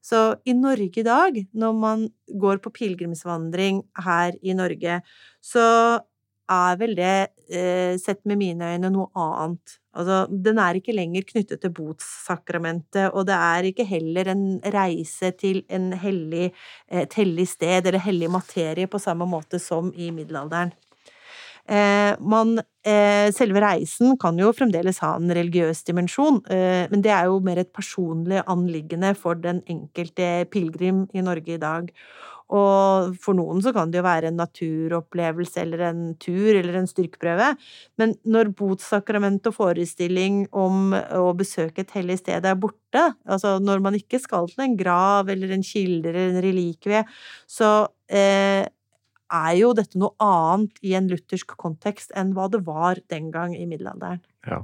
[0.03, 5.01] Så i Norge i dag, når man går på pilegrimsvandring her i Norge,
[5.39, 5.67] så
[6.51, 9.79] er vel det, eh, sett med mine øyne, noe annet.
[9.95, 15.33] Altså, den er ikke lenger knyttet til botssakramentet, og det er ikke heller en reise
[15.37, 16.53] til hellig,
[16.89, 20.73] et hellig sted eller hellig materie på samme måte som i middelalderen.
[21.69, 27.13] Eh, man, eh, selve reisen kan jo fremdeles ha en religiøs dimensjon, eh, men det
[27.15, 31.93] er jo mer et personlig anliggende for den enkelte pilegrim i Norge i dag.
[32.53, 36.89] Og for noen så kan det jo være en naturopplevelse eller en tur eller en
[36.91, 37.53] styrkeprøve,
[38.01, 43.83] men når botssakrament og forestilling om å besøke et hellig sted er borte, altså når
[43.85, 47.05] man ikke skal til en grav eller en kilde eller en relikvie,
[47.49, 47.73] så
[48.13, 48.69] eh,
[49.33, 53.57] er jo dette noe annet i en luthersk kontekst enn hva det var den gang
[53.57, 54.21] i middelalderen.
[54.45, 54.61] Ja.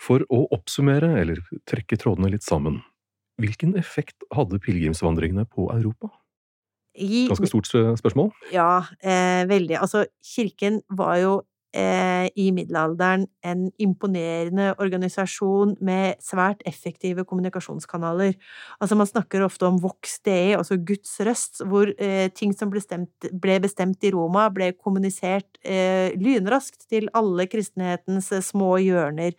[0.00, 2.80] For å oppsummere, eller trekke trådene litt sammen,
[3.40, 6.08] hvilken effekt hadde pilegrimsvandringene på Europa?
[6.98, 7.66] Ganske stort
[7.98, 8.32] spørsmål.
[8.52, 9.78] Ja, eh, veldig.
[9.80, 18.34] Altså, kirken var jo i middelalderen en imponerende organisasjon med svært effektive kommunikasjonskanaler.
[18.80, 22.82] Altså, man snakker ofte om vox dei, altså Guds røst, hvor eh, ting som ble,
[22.82, 29.36] stemt, ble, bestemt i Roma, ble kommunisert eh, lynraskt til alle kristenhetens eh, små hjørner.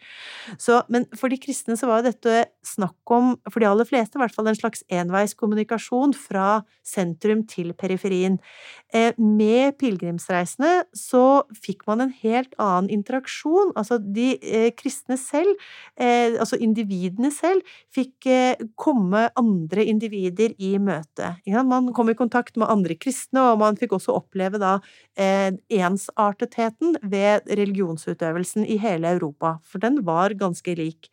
[0.62, 4.24] Så, men for de kristne så var dette snakk om, for de aller fleste i
[4.24, 8.40] hvert fall, en slags enveiskommunikasjon fra sentrum til periferien.
[8.94, 13.74] Eh, med pilegrimsreisene så fikk man en helt annen interaksjon.
[13.80, 15.54] Altså de eh, kristne selv,
[16.00, 21.34] eh, altså individene selv, fikk eh, komme andre individer i møte.
[21.68, 24.78] Man kom i kontakt med andre kristne, og man fikk også oppleve da
[25.18, 31.12] ensartetheten ved religionsutøvelsen i hele Europa, for den var ganske lik.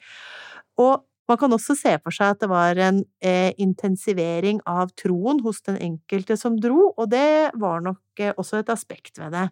[0.79, 5.43] Og man kan også se for seg at det var en eh, intensivering av troen
[5.45, 9.47] hos den enkelte som dro, og det var nok eh, også et aspekt ved det.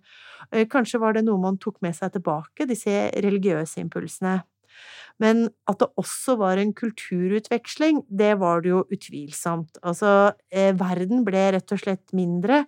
[0.52, 2.96] Eh, kanskje var det noe man tok med seg tilbake, disse
[3.26, 4.40] religiøse impulsene.
[5.22, 9.78] Men at det også var en kulturutveksling, det var det jo utvilsomt.
[9.82, 12.64] Altså, eh, verden ble rett og slett mindre,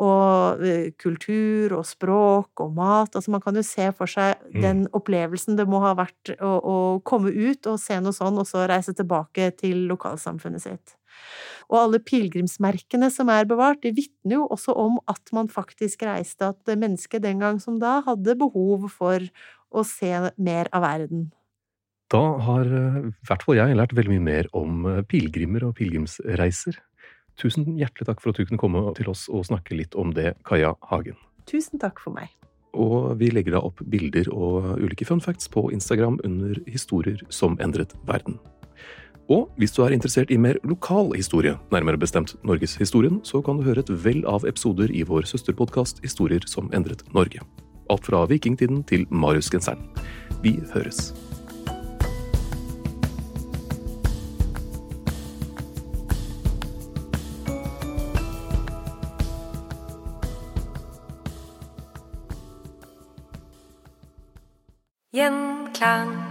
[0.00, 4.60] og eh, kultur og språk og mat Altså, man kan jo se for seg Mm.
[4.62, 8.46] den opplevelsen det må ha vært å, å komme ut og se noe sånn, og
[8.48, 10.96] så reise tilbake til lokalsamfunnet sitt.
[11.70, 16.50] Og alle pilegrimsmerkene som er bevart, de vitner jo også om at man faktisk reiste,
[16.50, 19.22] at mennesket den gang som da hadde behov for
[19.70, 21.28] å se mer av verden.
[22.10, 25.76] Da har eh, i hvert fall jeg lært veldig mye mer om eh, pilegrimer og
[25.78, 26.80] pilegrimsreiser.
[27.38, 30.34] Tusen hjertelig takk for at du kunne komme til oss og snakke litt om det,
[30.46, 31.18] Kaja Hagen.
[31.48, 32.32] Tusen takk for meg.
[32.74, 37.56] Og vi legger da opp bilder og ulike fun facts på Instagram under Historier som
[37.62, 38.38] endret verden.
[39.30, 43.66] Og hvis du er interessert i mer lokal historie, nærmere bestemt norgeshistorien, så kan du
[43.66, 47.46] høre et vell av episoder i vår søsterpodkast Historier som endret Norge.
[47.90, 49.86] Alt fra vikingtiden til Mariusgenseren.
[50.42, 51.12] Vi høres.
[65.20, 66.29] Gjenklang.